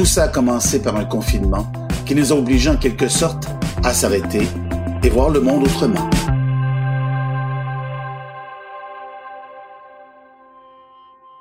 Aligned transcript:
Tout 0.00 0.06
ça 0.06 0.22
a 0.22 0.28
commencé 0.28 0.80
par 0.80 0.96
un 0.96 1.04
confinement 1.04 1.70
qui 2.06 2.14
nous 2.14 2.32
a 2.32 2.34
obligés 2.34 2.70
en 2.70 2.78
quelque 2.78 3.06
sorte 3.06 3.44
à 3.84 3.92
s'arrêter 3.92 4.48
et 5.04 5.10
voir 5.10 5.28
le 5.28 5.40
monde 5.40 5.64
autrement. 5.64 6.08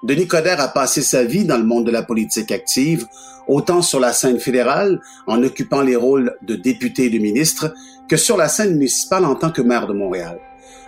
Denis 0.04 0.28
Coderre 0.28 0.60
a 0.60 0.68
passé 0.68 1.02
sa 1.02 1.24
vie 1.24 1.46
dans 1.46 1.56
le 1.56 1.64
monde 1.64 1.86
de 1.86 1.92
la 1.92 2.04
politique 2.04 2.52
active, 2.52 3.08
autant 3.48 3.82
sur 3.82 4.02
la 4.02 4.12
scène 4.12 4.42
fédérale, 4.42 5.00
en 5.26 5.42
occupant 5.42 5.82
les 5.82 5.96
rôles 5.96 6.36
de 6.42 6.56
député 6.56 7.06
et 7.06 7.10
de 7.10 7.20
ministre, 7.20 7.74
que 8.10 8.18
sur 8.18 8.36
la 8.36 8.50
scène 8.50 8.74
municipale 8.74 9.24
en 9.24 9.36
tant 9.36 9.52
que 9.52 9.62
maire 9.62 9.88
de 9.88 9.94
Montréal. 9.94 10.38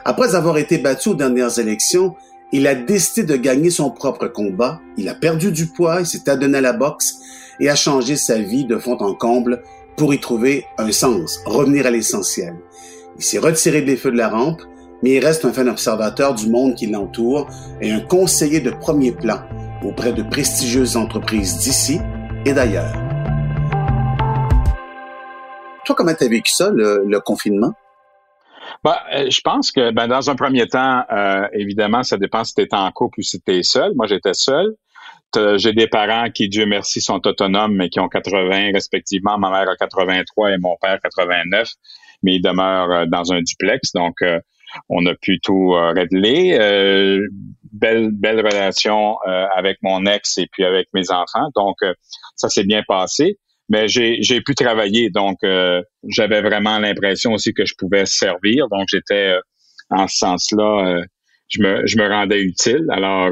Après 0.04 0.36
avoir 0.36 0.58
été 0.58 0.78
battu 0.78 1.08
aux 1.08 1.16
dernières 1.16 1.58
élections, 1.58 2.16
il 2.52 2.68
a 2.68 2.76
décidé 2.76 3.24
de 3.24 3.36
gagner 3.38 3.70
son 3.70 3.92
propre 3.92 4.28
combat, 4.28 4.82
il 4.98 5.08
a 5.08 5.16
perdu 5.16 5.52
du 5.52 5.68
poids, 5.68 6.02
il 6.02 6.06
s'est 6.06 6.30
adonné 6.30 6.58
à 6.58 6.62
la 6.62 6.74
boxe 6.74 7.20
et 7.60 7.70
a 7.70 7.76
changé 7.76 8.16
sa 8.16 8.40
vie 8.40 8.66
de 8.66 8.78
fond 8.78 8.98
en 8.98 9.14
comble 9.14 9.64
pour 9.96 10.14
y 10.14 10.20
trouver 10.20 10.66
un 10.78 10.92
sens, 10.92 11.40
revenir 11.46 11.86
à 11.86 11.92
l'essentiel. 11.92 12.56
Il 13.18 13.24
s'est 13.24 13.40
retiré 13.40 13.82
des 13.82 13.98
feux 13.98 14.12
de 14.12 14.18
la 14.18 14.30
rampe, 14.30 14.62
mais 15.04 15.12
il 15.12 15.26
reste 15.26 15.46
un 15.46 15.54
fin 15.54 15.68
observateur 15.68 16.36
du 16.36 16.50
monde 16.50 16.76
qui 16.76 16.88
l'entoure 16.88 17.48
et 17.82 17.92
un 17.92 18.00
conseiller 18.00 18.60
de 18.60 18.72
premier 18.72 19.12
plan 19.12 19.42
auprès 19.84 20.14
de 20.14 20.24
prestigieuses 20.24 20.98
entreprises 20.98 21.58
d'ici 21.58 22.00
et 22.46 22.54
d'ailleurs. 22.54 22.94
Toi, 25.86 25.96
comment 25.96 26.14
t'as 26.14 26.28
vécu 26.28 26.52
ça, 26.52 26.70
le, 26.74 27.20
confinement? 27.20 27.74
Ben, 28.84 28.96
euh, 29.14 29.30
je 29.30 29.42
pense 29.42 29.72
que 29.72 29.92
ben, 29.92 30.08
dans 30.08 30.30
un 30.30 30.36
premier 30.36 30.68
temps, 30.68 31.04
euh, 31.12 31.48
évidemment, 31.54 32.04
ça 32.04 32.18
dépend 32.18 32.44
si 32.44 32.56
tu 32.56 32.68
en 32.72 32.92
couple 32.92 33.20
ou 33.20 33.24
si 33.24 33.42
tu 33.42 33.64
seul. 33.64 33.94
Moi, 33.96 34.08
j'étais 34.08 34.34
seul. 34.34 34.76
J'ai 35.56 35.72
des 35.72 35.88
parents 35.88 36.30
qui, 36.30 36.50
Dieu 36.50 36.66
merci, 36.66 37.00
sont 37.00 37.26
autonomes, 37.26 37.74
mais 37.74 37.90
qui 37.90 38.02
ont 38.02 38.10
80 38.10 38.72
respectivement. 38.74 39.38
Ma 39.38 39.50
mère 39.50 39.70
a 39.70 39.78
83 39.78 40.52
et 40.52 40.58
mon 40.58 40.76
père 40.82 41.00
89, 41.02 41.70
mais 42.24 42.36
ils 42.36 42.42
demeurent 42.42 42.92
euh, 42.92 43.06
dans 43.06 43.32
un 43.32 43.42
duplex. 43.42 43.94
Donc, 43.94 44.18
on 44.90 45.06
a 45.06 45.16
pu 45.16 45.40
tout 45.40 45.74
euh, 45.74 45.92
régler. 45.92 46.58
Euh, 46.60 47.28
belle 47.72 48.12
belle 48.12 48.46
relation 48.46 49.18
euh, 49.28 49.46
avec 49.56 49.78
mon 49.82 50.06
ex 50.06 50.38
et 50.38 50.48
puis 50.52 50.64
avec 50.66 50.90
mes 50.94 51.10
enfants. 51.12 51.50
Donc 51.56 51.78
ça 52.36 52.50
s'est 52.50 52.66
bien 52.66 52.84
passé. 52.88 53.38
Mais 53.72 53.88
j'ai 53.88 54.22
j'ai 54.22 54.42
pu 54.42 54.54
travailler, 54.54 55.10
donc 55.10 55.38
j'avais 56.08 56.42
vraiment 56.42 56.78
l'impression 56.78 57.32
aussi 57.34 57.54
que 57.54 57.66
je 57.66 57.74
pouvais 57.78 58.06
servir. 58.06 58.68
Donc 58.70 58.86
j'étais 58.90 59.36
en 59.90 60.08
ce 60.08 60.18
sens-là, 60.18 61.02
je 61.48 61.62
me 61.62 61.88
je 61.88 61.98
me 61.98 62.08
rendais 62.08 62.42
utile. 62.42 62.86
Alors 62.90 63.32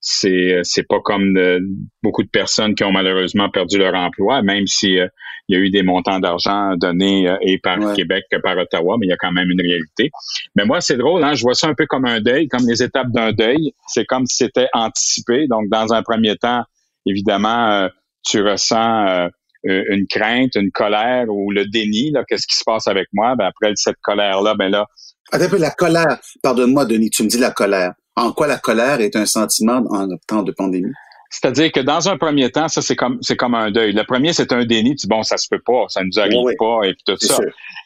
c'est 0.00 0.60
c'est 0.62 0.86
pas 0.86 1.00
comme 1.00 1.36
beaucoup 2.02 2.22
de 2.22 2.28
personnes 2.28 2.74
qui 2.76 2.84
ont 2.84 2.92
malheureusement 2.92 3.50
perdu 3.50 3.78
leur 3.78 3.94
emploi, 3.94 4.42
même 4.42 4.66
si 4.66 4.98
il 5.48 5.56
y 5.56 5.58
a 5.58 5.62
eu 5.62 5.70
des 5.70 5.82
montants 5.82 6.20
d'argent 6.20 6.74
donnés 6.76 7.28
euh, 7.28 7.36
et 7.42 7.58
par 7.58 7.78
Québec 7.94 8.24
que 8.30 8.38
par 8.38 8.56
Ottawa, 8.56 8.96
mais 8.98 9.06
il 9.06 9.10
y 9.10 9.12
a 9.12 9.16
quand 9.16 9.32
même 9.32 9.50
une 9.50 9.60
réalité. 9.60 10.10
Mais 10.56 10.64
moi, 10.64 10.80
c'est 10.80 10.96
drôle, 10.96 11.22
hein, 11.22 11.34
je 11.34 11.42
vois 11.42 11.54
ça 11.54 11.68
un 11.68 11.74
peu 11.74 11.86
comme 11.86 12.06
un 12.06 12.20
deuil, 12.20 12.48
comme 12.48 12.66
les 12.66 12.82
étapes 12.82 13.10
d'un 13.10 13.32
deuil. 13.32 13.72
C'est 13.88 14.06
comme 14.06 14.26
si 14.26 14.36
c'était 14.36 14.68
anticipé. 14.72 15.46
Donc, 15.48 15.68
dans 15.68 15.92
un 15.92 16.02
premier 16.02 16.36
temps, 16.36 16.62
évidemment, 17.06 17.70
euh, 17.70 17.88
tu 18.24 18.42
ressens 18.42 19.06
euh, 19.06 19.28
une 19.64 20.06
crainte, 20.06 20.54
une 20.56 20.70
colère 20.70 21.26
ou 21.28 21.50
le 21.50 21.66
déni. 21.66 22.10
Là, 22.10 22.24
qu'est-ce 22.28 22.46
qui 22.46 22.56
se 22.56 22.64
passe 22.64 22.86
avec 22.86 23.08
moi? 23.12 23.34
Ben 23.36 23.46
après 23.46 23.72
cette 23.76 24.00
colère-là, 24.02 24.54
ben 24.54 24.68
là. 24.68 24.86
Attends 25.32 25.44
un 25.44 25.48
peu 25.48 25.58
la 25.58 25.70
colère. 25.70 26.18
Pardonne-moi, 26.42 26.84
Denis, 26.84 27.10
tu 27.10 27.22
me 27.22 27.28
dis 27.28 27.38
la 27.38 27.50
colère. 27.50 27.92
En 28.14 28.32
quoi 28.32 28.46
la 28.46 28.58
colère 28.58 29.00
est 29.00 29.16
un 29.16 29.26
sentiment 29.26 29.82
en 29.90 30.06
temps 30.28 30.42
de 30.42 30.52
pandémie? 30.52 30.92
C'est-à-dire 31.30 31.72
que 31.72 31.80
dans 31.80 32.08
un 32.08 32.16
premier 32.16 32.50
temps, 32.50 32.68
ça 32.68 32.80
c'est 32.80 32.94
comme 32.94 33.18
c'est 33.20 33.34
comme 33.34 33.56
un 33.56 33.72
deuil. 33.72 33.92
Le 33.92 34.04
premier 34.04 34.32
c'est 34.32 34.52
un 34.52 34.64
déni, 34.64 34.90
tu 34.90 35.06
dis 35.06 35.08
bon 35.08 35.24
ça 35.24 35.36
se 35.36 35.48
peut 35.50 35.60
pas, 35.64 35.86
ça 35.88 36.02
nous 36.04 36.20
arrive 36.20 36.54
pas 36.58 36.82
et 36.84 36.94
puis 36.94 37.02
tout 37.04 37.16
ça. 37.18 37.38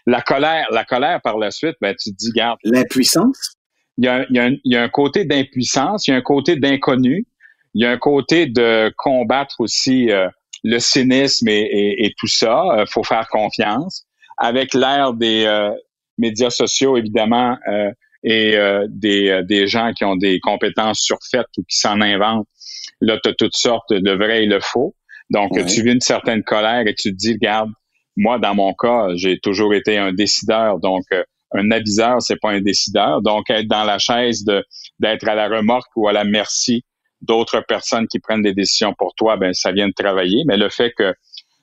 La 0.06 0.20
colère, 0.20 0.66
la 0.70 0.84
colère 0.84 1.20
par 1.22 1.38
la 1.38 1.50
suite, 1.50 1.76
ben 1.80 1.94
tu 1.98 2.10
te 2.10 2.16
dis 2.16 2.30
garde. 2.32 2.58
L'impuissance? 2.64 3.56
Il 3.96 4.04
y 4.04 4.08
a, 4.08 4.26
il 4.28 4.36
y, 4.36 4.38
a 4.38 4.44
un, 4.44 4.50
il 4.64 4.72
y 4.72 4.76
a 4.76 4.82
un 4.82 4.88
côté 4.88 5.24
d'impuissance, 5.24 6.06
il 6.06 6.10
y 6.10 6.14
a 6.14 6.16
un 6.16 6.22
côté 6.22 6.56
d'inconnu, 6.56 7.26
il 7.74 7.82
y 7.82 7.86
a 7.86 7.90
un 7.90 7.98
côté 7.98 8.46
de 8.46 8.92
combattre 8.96 9.56
aussi 9.60 10.10
euh, 10.10 10.28
le 10.64 10.78
cynisme 10.78 11.48
et, 11.48 11.60
et, 11.60 12.06
et 12.06 12.14
tout 12.18 12.28
ça. 12.28 12.62
Il 12.74 12.80
euh, 12.80 12.86
faut 12.86 13.04
faire 13.04 13.28
confiance. 13.28 14.04
Avec 14.36 14.74
l'ère 14.74 15.14
des 15.14 15.44
euh, 15.44 15.70
médias 16.16 16.50
sociaux 16.50 16.96
évidemment 16.96 17.56
et 18.24 18.58
des, 18.88 19.42
des 19.44 19.68
gens 19.68 19.92
qui 19.92 20.04
ont 20.04 20.16
des 20.16 20.40
compétences 20.40 21.00
surfaites 21.00 21.46
ou 21.56 21.62
qui 21.62 21.78
s'en 21.78 22.00
inventent 22.00 22.48
Là, 23.00 23.18
tu 23.22 23.30
as 23.30 23.34
toutes 23.34 23.56
sortes 23.56 23.92
de 23.92 24.10
vrai 24.10 24.42
et 24.42 24.46
le 24.46 24.60
faux. 24.60 24.94
Donc, 25.30 25.52
tu 25.66 25.82
vis 25.82 25.92
une 25.92 26.00
certaine 26.00 26.42
colère 26.42 26.86
et 26.86 26.94
tu 26.94 27.10
te 27.10 27.16
dis, 27.16 27.34
regarde, 27.34 27.70
moi, 28.16 28.38
dans 28.38 28.54
mon 28.54 28.74
cas, 28.74 29.08
j'ai 29.14 29.38
toujours 29.38 29.74
été 29.74 29.96
un 29.96 30.12
décideur. 30.12 30.80
Donc, 30.80 31.04
euh, 31.12 31.22
un 31.52 31.70
aviseur, 31.70 32.20
c'est 32.20 32.40
pas 32.40 32.50
un 32.50 32.60
décideur. 32.60 33.22
Donc, 33.22 33.48
être 33.50 33.68
dans 33.68 33.84
la 33.84 33.98
chaise 33.98 34.44
de 34.44 34.64
d'être 34.98 35.28
à 35.28 35.34
la 35.34 35.48
remorque 35.48 35.90
ou 35.96 36.08
à 36.08 36.12
la 36.12 36.24
merci 36.24 36.84
d'autres 37.20 37.60
personnes 37.66 38.06
qui 38.08 38.18
prennent 38.18 38.42
des 38.42 38.54
décisions 38.54 38.94
pour 38.94 39.14
toi, 39.14 39.36
ben 39.36 39.52
ça 39.52 39.72
vient 39.72 39.88
de 39.88 39.92
travailler. 39.92 40.42
Mais 40.46 40.56
le 40.56 40.68
fait 40.68 40.92
que 40.96 41.14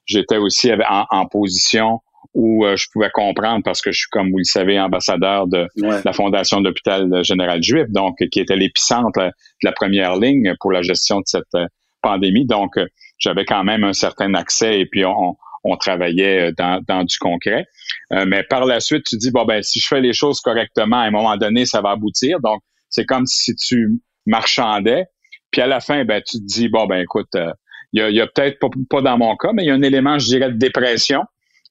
j'étais 0.06 0.38
aussi 0.38 0.72
en, 0.72 1.26
position 1.28 2.00
où 2.34 2.66
euh, 2.66 2.76
je 2.76 2.88
pouvais 2.92 3.10
comprendre 3.14 3.64
parce 3.64 3.82
que 3.82 3.92
je 3.92 4.00
suis, 4.00 4.10
comme 4.12 4.32
vous 4.32 4.40
le 4.40 4.44
savez, 4.44 4.80
ambassadeur 4.80 5.48
de 5.48 5.68
la 5.78 6.14
Fondation 6.14 6.60
d'hôpital 6.62 7.24
général 7.24 7.64
juif, 7.64 7.86
donc 7.90 8.18
qui 8.32 8.40
était 8.40 8.56
l'épicentre 8.56 9.20
de 9.20 9.32
la 9.64 9.72
première 9.72 10.18
ligne 10.18 10.54
pour 10.60 10.72
la 10.72 10.82
gestion 10.82 11.20
de 11.20 11.26
cette 11.26 11.44
euh, 11.56 11.66
pandémie. 12.02 12.46
Donc, 12.46 12.78
euh, 12.78 12.86
j'avais 13.18 13.46
quand 13.46 13.64
même 13.64 13.84
un 13.84 13.94
certain 13.94 14.34
accès 14.34 14.82
et 14.82 14.86
puis 14.86 15.06
on, 15.06 15.38
on 15.64 15.78
travaillait 15.78 16.52
dans, 16.52 16.84
dans, 16.86 17.04
du 17.04 17.18
concret. 17.18 17.66
mais 18.12 18.44
par 18.44 18.66
la 18.66 18.82
suite, 18.82 19.06
tu 19.06 19.18
dis, 19.18 19.32
bon, 19.32 19.46
ben, 19.46 19.64
si 19.64 19.80
je 19.80 19.88
fais 19.88 20.02
les 20.02 20.14
choses 20.14 20.42
correctement, 20.42 20.98
à 20.98 21.06
un 21.06 21.12
moment 21.12 21.38
donné, 21.38 21.66
ça 21.66 21.82
va 21.82 21.92
aboutir. 21.92 22.40
Donc, 22.42 22.62
c'est 22.90 23.06
comme 23.06 23.26
si 23.26 23.56
tu 23.56 24.00
marchandais. 24.26 25.06
Puis 25.56 25.62
à 25.62 25.68
la 25.68 25.80
fin, 25.80 26.04
ben, 26.04 26.22
tu 26.22 26.38
te 26.38 26.44
dis, 26.44 26.68
bon, 26.68 26.86
ben, 26.86 27.00
écoute, 27.00 27.30
il 27.94 28.02
y 28.02 28.02
a, 28.02 28.10
y 28.10 28.20
a 28.20 28.28
peut-être 28.28 28.60
pas, 28.60 28.68
pas, 28.90 29.02
dans 29.02 29.18
mon 29.18 29.38
cas, 29.38 29.54
mais 29.54 29.64
il 29.64 29.68
y 29.68 29.70
a 29.70 29.74
un 29.74 29.82
élément, 29.84 30.20
je 30.20 30.26
dirais, 30.26 30.52
de 30.52 30.58
dépression 30.58 31.22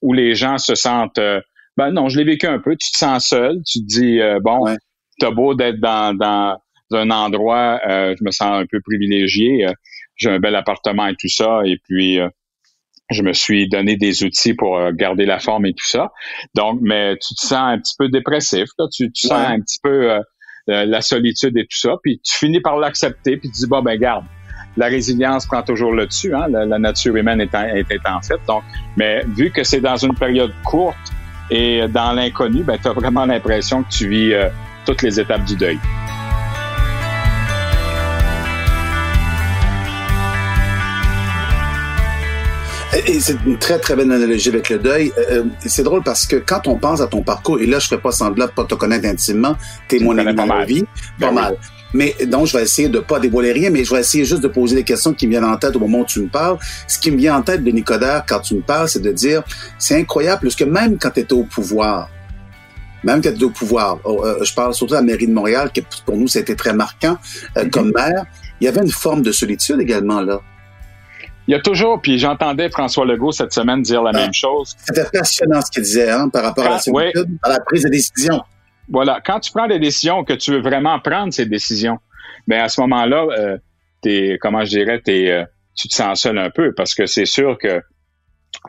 où 0.01 0.11
les 0.11 0.33
gens 0.33 0.57
se 0.57 0.73
sentent 0.73 1.19
euh, 1.19 1.39
ben 1.77 1.91
non, 1.91 2.09
je 2.09 2.17
l'ai 2.17 2.23
vécu 2.23 2.47
un 2.47 2.57
peu, 2.57 2.75
tu 2.75 2.91
te 2.91 2.97
sens 2.97 3.27
seul, 3.27 3.61
tu 3.63 3.79
te 3.81 3.85
dis 3.85 4.19
euh, 4.19 4.39
bon, 4.41 4.75
t'as 5.19 5.29
beau 5.29 5.53
d'être 5.53 5.79
dans, 5.79 6.17
dans 6.17 6.57
un 6.93 7.11
endroit, 7.11 7.79
euh, 7.87 8.15
je 8.17 8.23
me 8.23 8.31
sens 8.31 8.63
un 8.63 8.65
peu 8.65 8.81
privilégié, 8.81 9.67
j'ai 10.15 10.31
un 10.31 10.39
bel 10.39 10.55
appartement 10.55 11.05
et 11.05 11.15
tout 11.15 11.29
ça, 11.29 11.59
et 11.63 11.77
puis 11.87 12.17
je 13.11 13.21
me 13.21 13.33
suis 13.33 13.69
donné 13.69 13.97
des 13.97 14.23
outils 14.23 14.55
pour 14.55 14.79
garder 14.93 15.27
la 15.27 15.37
forme 15.37 15.67
et 15.67 15.73
tout 15.73 15.85
ça. 15.87 16.11
Donc, 16.55 16.79
mais 16.81 17.17
tu 17.17 17.35
te 17.35 17.41
sens 17.41 17.53
un 17.53 17.77
petit 17.77 17.93
peu 17.99 18.09
dépressif, 18.09 18.67
là, 18.79 18.87
tu, 18.91 19.11
tu 19.11 19.27
sens 19.27 19.47
un 19.47 19.59
petit 19.59 19.77
peu 19.83 20.17
la 20.67 21.01
solitude 21.01 21.57
et 21.57 21.63
tout 21.63 21.77
ça, 21.77 21.95
puis 22.01 22.19
tu 22.23 22.37
finis 22.37 22.59
par 22.59 22.77
l'accepter, 22.77 23.37
puis 23.37 23.49
tu 23.49 23.59
dis 23.61 23.67
bon 23.67 23.81
ben 23.81 23.99
garde, 23.99 24.25
la 24.77 24.87
résilience 24.87 25.45
prend 25.45 25.61
toujours 25.61 25.93
le 25.93 26.07
dessus. 26.07 26.33
Hein? 26.33 26.47
La, 26.49 26.79
nature 26.79 27.15
humaine 27.15 27.41
est, 27.41 27.55
en 27.55 28.21
fait. 28.21 28.39
Donc, 28.47 28.63
mais 28.97 29.23
vu 29.35 29.51
que 29.51 29.63
c'est 29.63 29.81
dans 29.81 29.97
une 29.97 30.15
période 30.15 30.53
courte 30.63 30.97
et 31.49 31.87
dans 31.87 32.11
l'inconnu, 32.13 32.63
ben, 32.63 32.77
tu 32.81 32.87
as 32.87 32.93
vraiment 32.93 33.25
l'impression 33.25 33.83
que 33.83 33.89
tu 33.89 34.09
vis 34.09 34.33
euh, 34.33 34.49
toutes 34.85 35.01
les 35.01 35.19
étapes 35.19 35.45
du 35.45 35.55
deuil. 35.55 35.79
Et 42.95 43.19
c'est 43.19 43.35
une 43.45 43.57
très, 43.57 43.77
très 43.77 43.95
belle 43.95 44.11
analogie 44.11 44.49
avec 44.49 44.69
le 44.69 44.79
deuil. 44.79 45.11
Euh, 45.17 45.39
euh, 45.39 45.43
c'est 45.65 45.83
drôle 45.83 46.01
parce 46.03 46.25
que 46.25 46.37
quand 46.37 46.67
on 46.67 46.75
pense 46.77 47.01
à 47.01 47.07
ton 47.07 47.23
parcours, 47.23 47.59
et 47.59 47.65
là, 47.65 47.79
je 47.79 47.87
fais 47.87 47.97
pas 47.97 48.11
semblant 48.11 48.45
de 48.45 48.51
pas 48.51 48.63
te 48.63 48.75
connaître 48.75 49.05
intimement, 49.05 49.55
t'es 49.87 49.99
mon 49.99 50.17
ami 50.17 50.33
dans 50.33 50.45
la 50.45 50.63
vie, 50.63 50.83
pas 51.19 51.27
ben 51.27 51.31
mal. 51.33 51.57
Mais 51.93 52.15
donc, 52.25 52.47
je 52.47 52.57
vais 52.57 52.63
essayer 52.63 52.87
de 52.87 52.99
pas 52.99 53.19
dévoiler 53.19 53.51
rien, 53.51 53.69
mais 53.69 53.83
je 53.83 53.93
vais 53.93 53.99
essayer 53.99 54.23
juste 54.23 54.41
de 54.41 54.47
poser 54.47 54.75
des 54.75 54.83
questions 54.83 55.13
qui 55.13 55.27
me 55.27 55.31
viennent 55.31 55.45
en 55.45 55.57
tête 55.57 55.75
au 55.75 55.79
moment 55.79 55.99
où 55.99 56.05
tu 56.05 56.21
me 56.21 56.27
parles. 56.27 56.57
Ce 56.87 56.97
qui 56.97 57.11
me 57.11 57.17
vient 57.17 57.37
en 57.37 57.41
tête 57.41 57.63
de 57.63 57.71
Nicodère 57.71 58.23
quand 58.27 58.39
tu 58.39 58.55
me 58.55 58.61
parles, 58.61 58.87
c'est 58.87 59.01
de 59.01 59.11
dire, 59.11 59.43
c'est 59.77 59.99
incroyable, 59.99 60.43
parce 60.43 60.55
que 60.55 60.63
même 60.63 60.97
quand 60.97 61.11
tu 61.11 61.21
étais 61.21 61.33
au 61.33 61.43
pouvoir, 61.43 62.09
même 63.03 63.21
quand 63.21 63.29
tu 63.29 63.35
étais 63.35 63.43
au 63.43 63.49
pouvoir, 63.49 63.99
oh, 64.05 64.23
euh, 64.25 64.43
je 64.43 64.53
parle 64.53 64.73
surtout 64.73 64.91
de 64.91 64.97
la 64.97 65.03
mairie 65.03 65.27
de 65.27 65.33
Montréal, 65.33 65.69
qui 65.73 65.85
pour 66.05 66.17
nous, 66.17 66.37
été 66.37 66.55
très 66.55 66.73
marquant 66.73 67.17
euh, 67.57 67.63
mm-hmm. 67.63 67.69
comme 67.69 67.91
maire, 67.93 68.25
il 68.61 68.65
y 68.65 68.67
avait 68.67 68.81
une 68.81 68.91
forme 68.91 69.21
de 69.21 69.31
solitude 69.31 69.79
également 69.81 70.21
là. 70.21 70.39
Il 71.47 71.51
y 71.51 71.55
a 71.55 71.59
toujours, 71.59 72.01
puis 72.01 72.17
j'entendais 72.17 72.69
François 72.69 73.05
Legault 73.05 73.31
cette 73.31 73.53
semaine 73.53 73.81
dire 73.81 74.01
la 74.01 74.11
ah. 74.13 74.21
même 74.21 74.33
chose. 74.33 74.75
C'était 74.85 75.05
passionnant 75.11 75.61
ce 75.61 75.71
qu'il 75.71 75.83
disait 75.83 76.11
hein, 76.11 76.29
par 76.29 76.43
rapport 76.43 76.65
à, 76.65 76.77
à 76.77 77.49
la 77.49 77.59
prise 77.59 77.83
de 77.83 77.89
décision. 77.89 78.41
Voilà, 78.89 79.19
quand 79.25 79.39
tu 79.39 79.51
prends 79.51 79.67
des 79.67 79.79
décisions, 79.79 80.23
que 80.23 80.33
tu 80.33 80.51
veux 80.51 80.61
vraiment 80.61 80.99
prendre 80.99 81.33
ces 81.33 81.45
décisions, 81.45 81.97
ben 82.47 82.61
à 82.61 82.69
ce 82.69 82.81
moment-là, 82.81 83.25
euh, 83.37 83.57
t'es, 84.01 84.37
comment 84.39 84.63
je 84.63 84.69
dirais, 84.69 85.01
t'es, 85.03 85.31
euh, 85.31 85.43
tu 85.75 85.87
te 85.87 85.95
sens 85.95 86.21
seul 86.21 86.37
un 86.37 86.49
peu 86.49 86.73
parce 86.73 86.93
que 86.93 87.05
c'est 87.05 87.25
sûr 87.25 87.57
que 87.57 87.81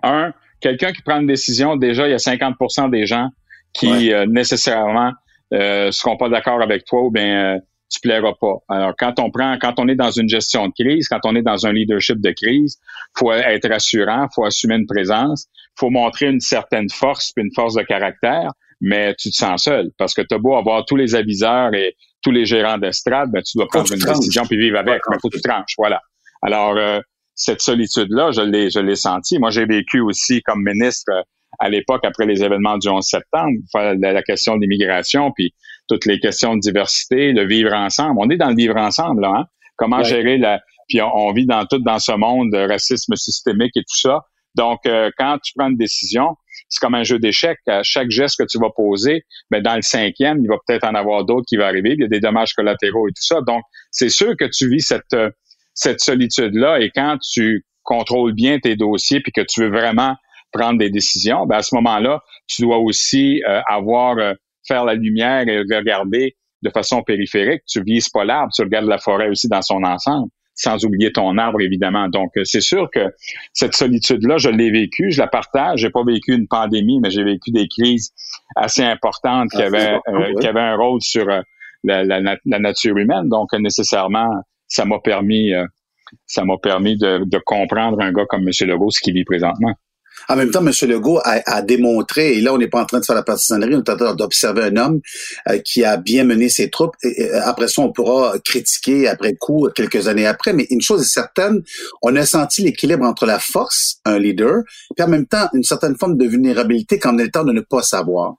un, 0.03 0.33
quelqu'un 0.61 0.93
qui 0.93 1.03
prend 1.03 1.21
une 1.21 1.27
décision, 1.27 1.77
déjà 1.77 2.09
il 2.09 2.11
y 2.11 2.15
a 2.15 2.19
50% 2.19 2.91
des 2.91 3.07
gens 3.07 3.29
qui 3.73 4.13
euh, 4.13 4.27
nécessairement 4.27 5.13
euh, 5.53 5.91
seront 5.93 6.17
pas 6.17 6.29
d'accord 6.29 6.63
avec 6.63 6.85
toi 6.85 7.03
ou 7.03 7.11
bien 7.11 7.59
tu 7.89 8.01
plairas 8.01 8.35
pas. 8.41 8.57
Alors, 8.69 8.95
quand 8.99 9.19
on 9.21 9.31
prend, 9.31 9.57
quand 9.61 9.75
on 9.79 9.89
est 9.89 9.95
dans 9.95 10.11
une 10.11 10.29
gestion 10.29 10.69
de 10.69 10.73
crise, 10.73 11.09
quand 11.09 11.21
on 11.25 11.37
est 11.37 11.43
dans 11.43 11.67
un 11.67 11.73
leadership 11.73 12.21
de 12.21 12.33
crise, 12.33 12.79
faut 13.17 13.33
être 13.33 13.69
rassurant, 13.69 14.27
faut 14.35 14.45
assumer 14.45 14.75
une 14.75 14.87
présence, 14.87 15.47
faut 15.79 15.91
montrer 15.91 16.27
une 16.27 16.41
certaine 16.41 16.89
force 16.91 17.33
puis 17.33 17.45
une 17.45 17.55
force 17.55 17.75
de 17.75 17.83
caractère, 17.83 18.53
mais 18.81 19.15
tu 19.19 19.31
te 19.31 19.37
sens 19.37 19.65
seul 19.65 19.91
parce 19.99 20.15
que 20.15 20.23
tu 20.23 20.35
as 20.35 20.39
beau 20.39 20.57
avoir 20.57 20.85
tous 20.85 20.97
les 20.97 21.15
aviseurs 21.15 21.75
et 21.75 21.95
tous 22.23 22.33
les 22.33 22.45
gérants 22.45 22.79
d'estrade, 22.79 23.31
ben, 23.31 23.43
tu 23.43 23.57
dois 23.57 23.69
prendre 23.69 23.93
une 23.93 24.01
décision 24.01 24.45
puis 24.47 24.59
vivre 24.59 24.79
avec. 24.79 25.01
Il 25.13 25.19
faut 25.21 25.29
que 25.29 25.37
tu 25.37 25.43
tranches, 25.43 25.75
voilà. 25.79 26.01
Alors, 26.43 26.77
euh, 26.77 27.01
cette 27.35 27.61
solitude-là, 27.61 28.33
je 28.33 28.41
l'ai, 28.41 28.71
je 28.71 28.81
l'ai 28.81 28.97
senti. 28.97 29.39
Moi, 29.39 29.51
j'ai 29.51 29.67
vécu 29.67 30.01
aussi 30.01 30.43
comme 30.43 30.63
ministre 30.65 31.13
euh, 31.13 31.23
à 31.59 31.69
l'époque, 31.69 32.05
après 32.05 32.27
les 32.27 32.43
événements 32.43 32.79
du 32.79 32.89
11 32.89 33.05
septembre, 33.05 33.53
la, 33.75 34.23
question 34.23 34.57
de 34.57 34.63
l'immigration, 34.63 35.33
puis 35.35 35.55
toutes 35.89 36.07
les 36.07 36.19
questions 36.19 36.55
de 36.55 36.61
diversité, 36.61 37.33
le 37.33 37.47
vivre 37.47 37.73
ensemble. 37.73 38.17
On 38.19 38.29
est 38.31 38.37
dans 38.37 38.51
le 38.51 38.57
vivre 38.57 38.77
ensemble, 38.77 39.23
là, 39.23 39.33
hein? 39.37 39.45
Comment 39.77 40.03
gérer 40.03 40.39
la... 40.39 40.61
Puis 40.89 41.01
on, 41.03 41.33
vit 41.33 41.47
dans 41.47 41.67
tout 41.67 41.79
dans 41.79 41.99
ce 41.99 42.13
monde 42.13 42.51
de 42.53 42.59
racisme 42.59 43.15
systémique 43.17 43.77
et 43.77 43.81
tout 43.81 43.99
ça. 43.99 44.21
Donc, 44.55 44.81
euh, 44.87 45.11
quand 45.19 45.39
tu 45.43 45.53
prends 45.55 45.69
une 45.69 45.77
décision, 45.77 46.37
c'est 46.69 46.81
comme 46.81 46.95
un 46.95 47.05
jeu 47.05 47.19
d'échecs. 47.19 47.59
chaque 47.83 48.11
geste 48.11 48.39
que 48.39 48.47
tu 48.49 48.59
vas 48.59 48.71
poser, 48.75 49.25
mais 49.51 49.61
ben, 49.61 49.71
dans 49.71 49.77
le 49.77 49.83
cinquième, 49.83 50.39
il 50.43 50.49
va 50.49 50.57
peut-être 50.67 50.85
en 50.85 50.95
avoir 50.95 51.25
d'autres 51.25 51.45
qui 51.47 51.57
vont 51.57 51.65
arriver. 51.65 51.93
Il 51.93 52.01
y 52.01 52.05
a 52.05 52.09
des 52.09 52.21
dommages 52.21 52.55
collatéraux 52.55 53.09
et 53.09 53.11
tout 53.11 53.23
ça. 53.23 53.41
Donc, 53.47 53.63
c'est 53.91 54.09
sûr 54.09 54.35
que 54.39 54.47
tu 54.47 54.69
vis 54.71 54.81
cette, 54.81 55.13
euh, 55.13 55.31
cette 55.75 56.01
solitude-là 56.01 56.81
et 56.81 56.91
quand 56.95 57.19
tu 57.19 57.67
contrôles 57.83 58.33
bien 58.33 58.59
tes 58.59 58.77
dossiers 58.77 59.21
puis 59.21 59.33
que 59.33 59.43
tu 59.43 59.63
veux 59.63 59.71
vraiment 59.71 60.17
prendre 60.57 60.79
des 60.79 60.91
décisions, 60.91 61.47
ben 61.47 61.57
à 61.57 61.63
ce 61.63 61.75
moment-là, 61.77 62.21
tu 62.47 62.63
dois 62.63 62.79
aussi 62.79 63.43
euh, 63.49 63.61
avoir 63.69 64.19
euh, 64.19 64.33
faire 64.67 64.85
la 64.85 64.95
lumière 64.95 65.47
et 65.49 65.59
regarder 65.59 66.37
de 66.63 66.71
façon 66.71 67.03
périphérique. 67.03 67.63
Tu 67.69 67.83
vises 67.83 68.09
pas 68.09 68.25
l'arbre, 68.25 68.53
tu 68.55 68.63
regardes 68.63 68.87
la 68.87 68.99
forêt 68.99 69.29
aussi 69.29 69.49
dans 69.49 69.63
son 69.63 69.83
ensemble, 69.85 70.29
sans 70.55 70.85
oublier 70.85 71.13
ton 71.13 71.37
arbre 71.39 71.61
évidemment. 71.61 72.09
Donc 72.09 72.31
euh, 72.37 72.43
c'est 72.45 72.61
sûr 72.61 72.89
que 72.93 73.13
cette 73.53 73.75
solitude-là, 73.75 74.39
je 74.39 74.49
l'ai 74.49 74.71
vécue, 74.71 75.11
je 75.11 75.21
la 75.21 75.29
partage. 75.29 75.81
J'ai 75.81 75.91
pas 75.91 76.05
vécu 76.05 76.35
une 76.35 76.49
pandémie, 76.49 77.01
mais 77.01 77.11
j'ai 77.11 77.25
vécu 77.25 77.51
des 77.51 77.69
crises 77.69 78.13
assez 78.57 78.83
importantes 78.83 79.51
qui 79.51 79.63
ah, 79.63 79.67
avaient 79.67 79.99
qui 80.41 80.47
avaient 80.47 80.61
un 80.61 80.77
rôle 80.77 81.03
sur 81.03 81.27
la, 81.27 81.43
la, 82.05 82.21
la, 82.21 82.59
nature 82.59 82.97
humaine. 82.97 83.29
Donc 83.29 83.53
nécessairement, 83.53 84.31
ça 84.67 84.85
m'a 84.85 84.99
permis 85.01 85.53
ça 86.27 86.45
m'a 86.45 86.57
permis 86.57 86.97
de, 86.97 87.25
de 87.25 87.39
comprendre 87.45 88.01
un 88.01 88.13
gars 88.13 88.27
comme 88.29 88.43
M. 88.43 88.69
Legault 88.69 88.91
ce 88.91 89.01
qu'il 89.01 89.15
vit 89.15 89.25
présentement. 89.25 89.75
En 90.29 90.37
même 90.37 90.51
temps, 90.51 90.65
M. 90.67 90.73
Legault 90.89 91.21
a, 91.25 91.63
démontré, 91.63 92.35
et 92.35 92.41
là, 92.41 92.53
on 92.53 92.59
n'est 92.59 92.69
pas 92.69 92.81
en 92.81 92.87
train 92.87 93.01
de 93.01 93.05
faire 93.05 93.15
la 93.15 93.23
partisanerie, 93.23 93.75
on 93.75 93.83
est 93.83 93.89
en 93.89 93.97
train 93.97 94.15
d'observer 94.15 94.65
un 94.65 94.77
homme 94.77 95.01
euh, 95.49 95.59
qui 95.59 95.85
a 95.85 95.97
bien 95.97 96.25
mené 96.25 96.49
ses 96.49 96.71
troupes. 96.71 96.95
Et, 97.03 97.31
après 97.31 97.69
ça, 97.69 97.83
on 97.83 97.93
pourra 97.93 98.35
critiquer 98.45 99.09
après 99.09 99.35
coup, 99.35 99.69
quelques 99.75 100.09
années 100.09 100.27
après, 100.27 100.53
mais 100.53 100.67
une 100.71 100.81
chose 100.81 101.03
est 101.03 101.13
certaine, 101.13 101.63
on 102.03 102.15
a 102.17 102.27
senti 102.27 102.63
l'équilibre 102.63 103.05
entre 103.05 103.27
la 103.27 103.39
force, 103.39 103.97
un 104.05 104.19
leader, 104.19 104.63
puis 104.97 105.05
en 105.05 105.09
même 105.09 105.27
temps, 105.27 105.49
une 105.55 105.65
certaine 105.65 105.97
forme 105.97 106.17
de 106.17 106.27
vulnérabilité 106.27 106.99
a 107.03 107.13
le 107.13 107.31
temps 107.31 107.45
de 107.45 107.53
ne 107.53 107.61
pas 107.61 107.83
savoir. 107.83 108.35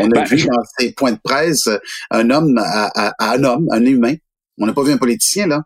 On 0.00 0.06
a 0.06 0.08
ben, 0.08 0.24
vu 0.24 0.44
dans 0.44 0.62
ses 0.78 0.92
points 0.92 1.12
de 1.12 1.20
presse 1.22 1.68
un 2.10 2.30
homme 2.30 2.58
à 2.58 3.32
un 3.32 3.44
homme, 3.44 3.66
un 3.70 3.84
humain. 3.84 4.14
On 4.60 4.66
n'a 4.66 4.72
pas 4.72 4.82
vu 4.82 4.92
un 4.92 4.98
politicien, 4.98 5.46
là. 5.46 5.62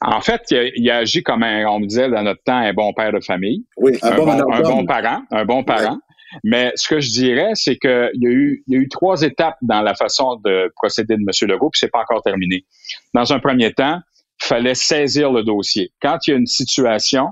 En 0.00 0.20
fait, 0.20 0.42
il 0.50 0.90
a, 0.90 0.98
agi 0.98 1.22
comme 1.22 1.42
un, 1.42 1.66
on 1.66 1.80
me 1.80 1.86
disait 1.86 2.08
dans 2.08 2.22
notre 2.22 2.42
temps, 2.42 2.56
un 2.56 2.72
bon 2.72 2.92
père 2.92 3.12
de 3.12 3.20
famille. 3.20 3.64
Oui, 3.76 3.98
un, 4.02 4.14
bon, 4.14 4.26
parent, 4.86 5.22
un 5.30 5.44
bon 5.44 5.64
parent. 5.64 5.98
Mais 6.44 6.72
ce 6.76 6.88
que 6.88 7.00
je 7.00 7.10
dirais, 7.10 7.50
c'est 7.54 7.76
qu'il 7.76 8.10
y 8.14 8.26
a 8.26 8.30
eu, 8.30 8.62
il 8.66 8.74
y 8.74 8.76
a 8.76 8.80
eu 8.80 8.88
trois 8.88 9.22
étapes 9.22 9.56
dans 9.62 9.80
la 9.80 9.94
façon 9.94 10.36
de 10.44 10.72
procéder 10.76 11.16
de 11.16 11.22
M. 11.22 11.48
Legault, 11.48 11.70
puis 11.70 11.78
c'est 11.78 11.90
pas 11.90 12.00
encore 12.00 12.22
terminé. 12.22 12.64
Dans 13.14 13.32
un 13.32 13.40
premier 13.40 13.72
temps, 13.72 14.00
il 14.42 14.46
fallait 14.46 14.74
saisir 14.74 15.32
le 15.32 15.42
dossier. 15.42 15.90
Quand 16.00 16.18
il 16.26 16.30
y 16.30 16.34
a 16.34 16.36
une 16.36 16.46
situation, 16.46 17.28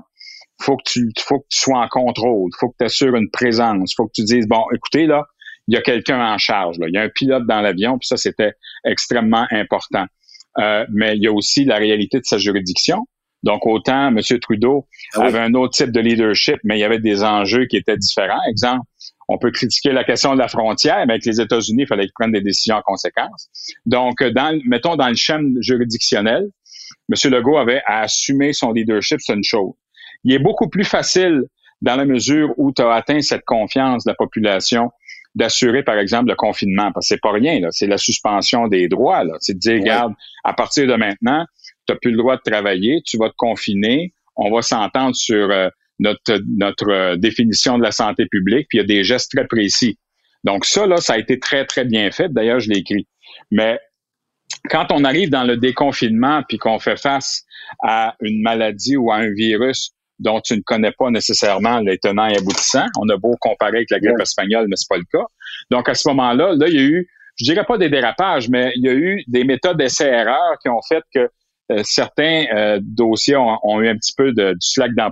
faut 0.59 0.77
que 0.77 0.83
tu, 0.85 1.11
faut 1.19 1.39
que 1.39 1.45
tu 1.49 1.59
sois 1.59 1.79
en 1.79 1.87
contrôle, 1.87 2.49
faut 2.59 2.69
que 2.69 2.75
tu 2.79 2.85
assures 2.85 3.15
une 3.15 3.29
présence, 3.29 3.93
faut 3.95 4.07
que 4.07 4.13
tu 4.15 4.23
dises 4.23 4.47
bon, 4.47 4.63
écoutez 4.73 5.05
là, 5.05 5.25
il 5.67 5.75
y 5.75 5.77
a 5.77 5.81
quelqu'un 5.81 6.19
en 6.33 6.37
charge, 6.37 6.79
là. 6.79 6.87
il 6.87 6.95
y 6.95 6.97
a 6.97 7.03
un 7.03 7.09
pilote 7.09 7.45
dans 7.45 7.61
l'avion, 7.61 7.97
puis 7.99 8.07
ça 8.07 8.17
c'était 8.17 8.53
extrêmement 8.83 9.45
important. 9.51 10.05
Euh, 10.59 10.85
mais 10.91 11.15
il 11.15 11.23
y 11.23 11.27
a 11.27 11.31
aussi 11.31 11.65
la 11.65 11.77
réalité 11.77 12.19
de 12.19 12.25
sa 12.25 12.37
juridiction. 12.37 13.05
Donc, 13.43 13.65
autant 13.67 14.07
M. 14.07 14.19
Trudeau 14.41 14.87
ah 15.13 15.21
avait 15.21 15.39
un 15.39 15.53
autre 15.53 15.73
type 15.73 15.91
de 15.91 15.99
leadership, 15.99 16.57
mais 16.63 16.77
il 16.77 16.81
y 16.81 16.83
avait 16.83 16.99
des 16.99 17.23
enjeux 17.23 17.65
qui 17.65 17.77
étaient 17.77 17.97
différents. 17.97 18.41
Exemple, 18.49 18.85
on 19.29 19.37
peut 19.37 19.51
critiquer 19.51 19.91
la 19.91 20.03
question 20.03 20.33
de 20.33 20.39
la 20.39 20.47
frontière, 20.47 20.97
mais 21.05 21.13
avec 21.13 21.25
les 21.25 21.39
États-Unis, 21.39 21.83
il 21.83 21.87
fallait 21.87 22.05
qu'ils 22.05 22.13
prennent 22.13 22.31
des 22.31 22.41
décisions 22.41 22.75
en 22.75 22.81
conséquence. 22.81 23.49
Donc, 23.85 24.23
dans, 24.23 24.59
mettons, 24.65 24.95
dans 24.95 25.07
le 25.07 25.15
champ 25.15 25.43
juridictionnel, 25.59 26.47
M. 27.09 27.31
Legault 27.31 27.57
avait 27.57 27.81
à 27.85 28.01
assumer 28.01 28.53
son 28.53 28.71
leadership, 28.71 29.19
c'est 29.21 29.33
une 29.33 29.43
chose. 29.43 29.73
Il 30.23 30.33
est 30.33 30.39
beaucoup 30.39 30.67
plus 30.67 30.83
facile 30.83 31.43
dans 31.81 31.95
la 31.95 32.05
mesure 32.05 32.53
où 32.57 32.71
tu 32.71 32.81
as 32.81 32.91
atteint 32.91 33.21
cette 33.21 33.45
confiance 33.45 34.03
de 34.03 34.11
la 34.11 34.15
population 34.15 34.91
d'assurer, 35.37 35.83
par 35.83 35.99
exemple, 35.99 36.29
le 36.29 36.35
confinement, 36.35 36.91
parce 36.91 37.07
que 37.07 37.15
c'est 37.15 37.21
pas 37.21 37.31
rien, 37.31 37.59
là, 37.59 37.67
c'est 37.71 37.85
la 37.85 37.99
suspension 37.99 38.67
des 38.67 38.87
droits. 38.87 39.23
Là. 39.23 39.35
C'est 39.39 39.53
de 39.53 39.59
dire, 39.59 39.79
regarde, 39.79 40.13
à 40.43 40.53
partir 40.53 40.87
de 40.87 40.95
maintenant, 40.95 41.45
tu 41.85 41.93
n'as 41.93 41.99
plus 41.99 42.11
le 42.11 42.17
droit 42.17 42.37
de 42.37 42.41
travailler, 42.41 43.01
tu 43.05 43.17
vas 43.17 43.29
te 43.29 43.35
confiner, 43.37 44.13
on 44.35 44.51
va 44.51 44.63
s'entendre 44.63 45.15
sur 45.15 45.51
euh, 45.51 45.69
notre, 45.99 46.41
notre 46.57 46.89
euh, 46.89 47.15
définition 47.17 47.77
de 47.77 47.83
la 47.83 47.91
santé 47.91 48.25
publique, 48.25 48.67
puis 48.67 48.79
il 48.79 48.81
y 48.81 48.83
a 48.83 48.87
des 48.87 49.03
gestes 49.03 49.31
très 49.31 49.45
précis. 49.45 49.99
Donc 50.43 50.65
ça, 50.65 50.87
là, 50.87 50.97
ça 50.97 51.13
a 51.13 51.17
été 51.19 51.39
très, 51.39 51.65
très 51.65 51.85
bien 51.85 52.09
fait. 52.09 52.29
D'ailleurs, 52.33 52.59
je 52.59 52.69
l'ai 52.69 52.79
écrit. 52.79 53.07
Mais 53.51 53.77
quand 54.69 54.87
on 54.91 55.03
arrive 55.03 55.29
dans 55.29 55.43
le 55.43 55.55
déconfinement, 55.57 56.41
puis 56.49 56.57
qu'on 56.57 56.79
fait 56.79 56.99
face 56.99 57.43
à 57.83 58.15
une 58.21 58.41
maladie 58.41 58.97
ou 58.97 59.11
à 59.11 59.17
un 59.17 59.31
virus 59.33 59.91
dont 60.19 60.41
tu 60.41 60.55
ne 60.55 60.61
connais 60.65 60.91
pas 60.91 61.09
nécessairement 61.09 61.79
les 61.79 61.97
tenants 61.97 62.27
et 62.27 62.37
aboutissants. 62.37 62.87
On 62.99 63.07
a 63.09 63.17
beau 63.17 63.35
comparer 63.39 63.77
avec 63.77 63.91
la 63.91 63.99
grippe 63.99 64.19
espagnole, 64.19 64.67
mais 64.69 64.75
c'est 64.75 64.89
pas 64.89 64.97
le 64.97 65.05
cas. 65.11 65.25
Donc, 65.69 65.89
à 65.89 65.93
ce 65.93 66.07
moment-là, 66.09 66.53
là, 66.55 66.67
il 66.67 66.75
y 66.75 66.79
a 66.79 66.83
eu, 66.83 67.07
je 67.39 67.45
dirais 67.45 67.65
pas 67.65 67.77
des 67.77 67.89
dérapages, 67.89 68.49
mais 68.49 68.71
il 68.75 68.85
y 68.85 68.89
a 68.89 68.93
eu 68.93 69.23
des 69.27 69.43
méthodes 69.43 69.77
d'essai-erreur 69.77 70.57
qui 70.61 70.69
ont 70.69 70.81
fait 70.87 71.03
que 71.13 71.29
euh, 71.71 71.81
certains 71.83 72.45
euh, 72.55 72.79
dossiers 72.81 73.35
ont, 73.35 73.81
eu 73.81 73.89
un 73.89 73.95
petit 73.95 74.13
peu 74.15 74.31
de, 74.31 74.51
du 74.53 74.59
slack 74.61 74.91
dans 74.95 75.11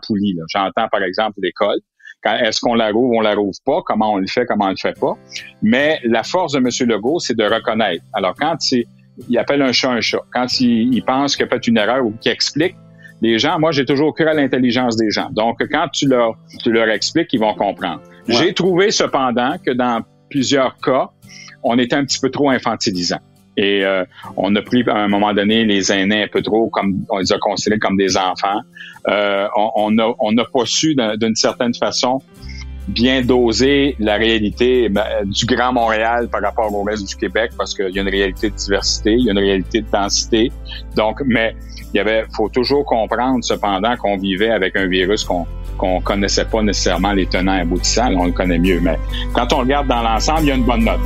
J'entends, 0.54 0.88
par 0.90 1.04
exemple, 1.04 1.40
l'école. 1.42 1.80
Est-ce 2.24 2.60
qu'on 2.60 2.74
la 2.74 2.90
rouvre 2.90 3.12
ou 3.12 3.18
on 3.20 3.22
la 3.22 3.36
rouvre 3.36 3.58
pas? 3.64 3.82
Comment 3.86 4.14
on 4.14 4.18
le 4.18 4.26
fait? 4.26 4.48
Comment 4.48 4.66
on 4.66 4.70
le 4.70 4.78
fait 4.82 4.98
pas? 5.00 5.16
Mais 5.62 6.00
la 6.06 6.24
force 6.24 6.54
de 6.54 6.58
M. 6.58 6.90
Legault, 6.90 7.20
c'est 7.20 7.38
de 7.38 7.44
reconnaître. 7.44 8.04
Alors, 8.14 8.34
quand 8.34 8.56
il, 8.72 8.86
il 9.30 9.38
appelle 9.38 9.62
un 9.62 9.72
chat 9.72 9.92
un 9.92 10.02
chat, 10.02 10.22
quand 10.34 10.60
il, 10.60 10.92
il 10.92 11.04
pense 11.04 11.36
qu'il 11.36 11.46
a 11.46 11.50
fait 11.50 11.68
une 11.68 11.78
erreur 11.78 12.04
ou 12.04 12.14
qu'il 12.20 12.32
explique, 12.32 12.76
les 13.22 13.40
gens, 13.40 13.60
moi, 13.60 13.72
j'ai 13.72 13.86
toujours 13.86 14.14
cru 14.14 14.28
à 14.28 14.34
l'intelligence 14.34 14.98
des 14.98 15.10
gens. 15.10 15.30
Donc, 15.32 15.60
quand 15.72 15.88
tu 15.92 16.08
leur, 16.08 16.36
tu 16.62 16.72
leur 16.72 16.90
expliques, 16.90 17.32
ils 17.34 17.40
vont 17.40 17.54
comprendre. 17.54 18.02
J'ai 18.28 18.54
trouvé 18.54 18.92
cependant 18.92 19.56
que 19.64 19.72
dans 19.72 20.02
plusieurs 20.30 20.78
cas, 20.78 21.10
on 21.64 21.78
était 21.80 21.96
un 21.96 22.06
petit 22.06 22.20
peu 22.20 22.30
trop 22.30 22.50
infantilisant. 22.50 23.20
Et 23.58 23.86
euh, 23.86 24.04
on 24.36 24.54
a 24.56 24.62
pris 24.62 24.84
à 24.88 24.98
un 24.98 25.08
moment 25.08 25.34
donné 25.34 25.64
les 25.64 25.92
aînés 25.92 26.24
un 26.24 26.28
peu 26.28 26.42
trop 26.42 26.70
comme 26.70 27.06
on 27.10 27.20
les 27.20 27.32
a 27.32 27.38
considérés 27.40 27.80
comme 27.80 27.96
des 27.96 28.18
enfants. 28.18 28.60
Euh, 29.08 29.48
on 29.56 29.92
n'a 29.92 30.10
on 30.20 30.38
a 30.38 30.44
pas 30.44 30.66
su 30.66 30.96
d'une 31.18 31.36
certaine 31.36 31.74
façon 31.74 32.22
bien 32.88 33.22
doser 33.22 33.96
la 34.00 34.16
réalité 34.16 34.90
ben, 34.90 35.04
du 35.26 35.46
Grand 35.46 35.74
Montréal 35.74 36.30
par 36.30 36.42
rapport 36.42 36.74
au 36.74 36.84
reste 36.84 37.08
du 37.08 37.16
Québec 37.16 37.52
parce 37.58 37.74
qu'il 37.74 37.90
y 37.90 38.00
a 38.00 38.02
une 38.02 38.10
réalité 38.10 38.50
de 38.50 38.56
diversité, 38.56 39.14
il 39.14 39.26
y 39.26 39.30
a 39.30 39.32
une 39.32 39.40
réalité 39.40 39.82
de 39.82 39.88
densité. 39.92 40.52
Donc, 40.96 41.22
mais 41.26 41.56
il 41.94 41.98
y 41.98 42.00
avait, 42.00 42.26
faut 42.36 42.50
toujours 42.50 42.86
comprendre 42.86 43.44
cependant 43.44 43.96
qu'on 43.96 44.18
vivait 44.18 44.52
avec 44.52 44.76
un 44.76 44.88
virus 44.88 45.24
qu'on 45.24 45.46
qu'on 45.78 46.00
connaissait 46.00 46.46
pas 46.46 46.62
nécessairement 46.62 47.12
les 47.12 47.26
tenants 47.26 47.60
aboutissants, 47.60 48.10
on 48.16 48.26
le 48.26 48.32
connaît 48.32 48.58
mieux. 48.58 48.80
Mais 48.80 48.98
quand 49.34 49.52
on 49.52 49.58
regarde 49.58 49.88
dans 49.88 50.02
l'ensemble, 50.02 50.44
il 50.44 50.48
y 50.48 50.52
a 50.52 50.56
une 50.56 50.64
bonne 50.64 50.86
note. 50.86 51.02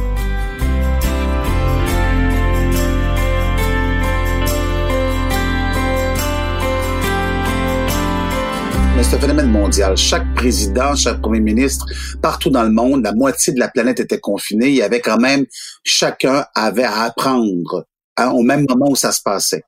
C'est 9.04 9.16
un 9.16 9.20
phénomène 9.20 9.50
mondial. 9.50 9.96
Chaque 9.96 10.34
président, 10.36 10.96
chaque 10.96 11.22
premier 11.22 11.40
ministre, 11.40 11.86
partout 12.22 12.50
dans 12.50 12.64
le 12.64 12.72
monde, 12.72 13.04
la 13.04 13.14
moitié 13.14 13.54
de 13.54 13.60
la 13.60 13.70
planète 13.70 14.00
était 14.00 14.20
confinée. 14.20 14.68
Il 14.68 14.76
y 14.76 14.82
avait 14.82 15.00
quand 15.00 15.18
même, 15.18 15.46
chacun 15.84 16.46
avait 16.54 16.84
à 16.84 17.04
apprendre 17.04 17.86
hein, 18.18 18.32
au 18.32 18.42
même 18.42 18.66
moment 18.68 18.90
où 18.90 18.96
ça 18.96 19.12
se 19.12 19.22
passait. 19.22 19.64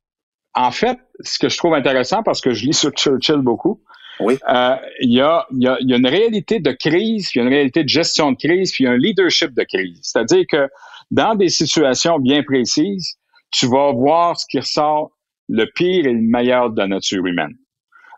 En 0.54 0.72
fait, 0.72 0.98
ce 1.22 1.40
que 1.40 1.48
je 1.48 1.58
trouve 1.58 1.74
intéressant, 1.74 2.24
parce 2.24 2.42
que 2.42 2.52
je 2.52 2.66
lis 2.66 2.74
sur 2.74 2.92
Churchill 2.92 3.38
beaucoup, 3.38 3.82
oui. 4.20 4.38
Euh, 4.50 4.76
il, 5.00 5.14
y 5.14 5.22
a, 5.22 5.48
y 5.52 5.68
a, 5.68 5.78
y 5.80 5.94
a 5.94 5.98
une 5.98 6.08
réalité 6.08 6.60
de 6.60 6.72
crise, 6.72 7.30
puis 7.30 7.40
il 7.40 7.44
y 7.44 7.46
a 7.46 7.48
une 7.48 7.54
réalité 7.54 7.84
de 7.84 7.90
gestion 7.90 8.34
de 8.34 8.38
crise, 8.38 8.72
puis 8.72 8.84
il 8.84 8.88
y 8.88 8.90
a 8.90 8.94
un 8.94 8.98
leadership 8.98 9.54
de 9.54 9.64
crise. 9.64 10.00
C'est-à-dire 10.04 10.46
que 10.48 10.68
dans 11.10 11.36
des 11.36 11.50
situations 11.50 12.20
bien 12.20 12.44
précises, 12.44 13.16
tu 13.50 13.68
vas 13.68 13.94
voir 13.94 14.40
ce 14.40 14.46
qui 14.48 14.60
ressort 14.60 15.12
le 15.50 15.66
pire 15.74 16.06
et 16.06 16.14
le 16.14 16.22
meilleur 16.22 16.70
de 16.70 16.78
la 16.78 16.88
nature 16.88 17.26
humaine. 17.26 17.56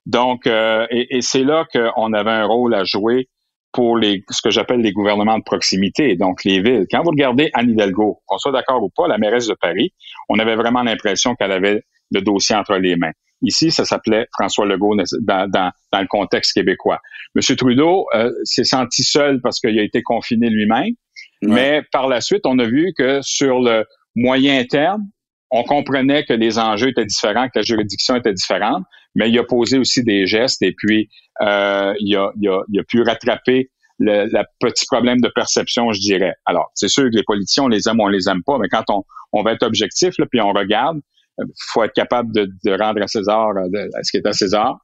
Donc, 0.05 0.48
euh, 0.48 0.86
et, 0.89 1.17
et 1.17 1.22
c'est 1.22 1.43
là 1.43 1.65
qu'on 1.72 2.13
avait 2.13 2.31
un 2.31 2.45
rôle 2.45 2.74
à 2.74 2.83
jouer 2.83 3.29
pour 3.74 3.98
les, 3.98 4.24
ce 4.29 4.41
que 4.41 4.51
j'appelle 4.51 4.81
les 4.81 4.91
gouvernements 4.93 5.38
de 5.38 5.43
proximité, 5.43 6.15
donc 6.15 6.43
les 6.43 6.62
villes. 6.62 6.86
Quand 6.89 7.01
vous 7.03 7.10
regardez 7.10 7.50
Anne 7.53 7.72
Hidalgo, 7.72 8.22
qu'on 8.25 8.38
soit 8.38 8.51
d'accord 8.51 8.83
ou 8.83 8.89
pas, 8.95 9.07
la 9.07 9.17
mairesse 9.17 9.48
de 9.48 9.55
Paris, 9.60 9.93
on 10.29 10.38
avait 10.39 10.55
vraiment 10.55 10.83
l'impression 10.83 11.36
qu'elle 11.36 11.51
avait 11.51 11.81
le 12.12 12.22
dossier 12.22 12.55
entre 12.55 12.75
les 12.75 12.95
mains. 12.95 13.12
Ici, 13.41 13.72
ça 13.72 13.83
s'appelait 13.83 14.27
François 14.31 14.65
Legault 14.65 14.95
dans, 14.95 15.50
dans, 15.50 15.72
dans, 15.91 16.01
le 16.01 16.07
contexte 16.07 16.53
québécois. 16.53 17.00
Monsieur 17.36 17.55
Trudeau 17.55 18.05
euh, 18.13 18.31
s'est 18.43 18.63
senti 18.63 19.03
seul 19.03 19.41
parce 19.41 19.60
qu'il 19.60 19.77
a 19.77 19.83
été 19.83 20.01
confiné 20.01 20.50
lui-même, 20.50 20.93
mais 21.41 21.81
par 21.91 22.07
la 22.07 22.22
suite, 22.22 22.45
on 22.45 22.57
a 22.60 22.65
vu 22.65 22.93
que 22.98 23.22
sur 23.22 23.60
le 23.60 23.86
moyen 24.15 24.63
terme, 24.65 25.07
on 25.51 25.63
comprenait 25.63 26.24
que 26.24 26.33
les 26.33 26.57
enjeux 26.57 26.89
étaient 26.89 27.05
différents, 27.05 27.48
que 27.48 27.60
la 27.60 27.63
juridiction 27.63 28.15
était 28.15 28.33
différente, 28.33 28.83
mais 29.15 29.29
il 29.29 29.38
a 29.39 29.43
posé 29.43 29.77
aussi 29.77 30.03
des 30.03 30.25
gestes 30.25 30.62
et 30.62 30.74
puis 30.74 31.10
euh, 31.41 31.93
il, 32.00 32.15
a, 32.15 32.32
il, 32.39 32.50
a, 32.50 32.62
il, 32.72 32.79
a, 32.79 32.84
pu 32.84 33.01
rattraper 33.01 33.70
le, 34.00 34.27
petit 34.60 34.86
problème 34.86 35.22
de 35.22 35.29
perception, 35.34 35.91
je 35.93 36.00
dirais. 36.00 36.34
Alors, 36.46 36.72
c'est 36.74 36.88
sûr 36.88 37.03
que 37.03 37.15
les 37.15 37.24
politiciens, 37.24 37.63
on 37.63 37.67
les 37.67 37.88
aime 37.88 38.00
ou 38.00 38.03
on 38.03 38.08
les 38.08 38.27
aime 38.27 38.43
pas, 38.46 38.58
mais 38.58 38.67
quand 38.70 38.84
on, 38.89 39.03
on 39.34 39.43
va 39.43 39.53
être 39.53 39.63
objectif, 39.63 40.13
là, 40.17 40.25
puis 40.29 40.41
on 40.41 40.51
regarde, 40.51 41.00
il 41.39 41.46
faut 41.72 41.84
être 41.84 41.93
capable 41.93 42.32
de, 42.34 42.72
rendre 42.79 43.01
à 43.01 43.08
César 43.08 43.50
euh, 43.50 43.88
ce 44.03 44.12
qui 44.12 44.17
est 44.17 44.27
à 44.27 44.34
César. 44.34 44.77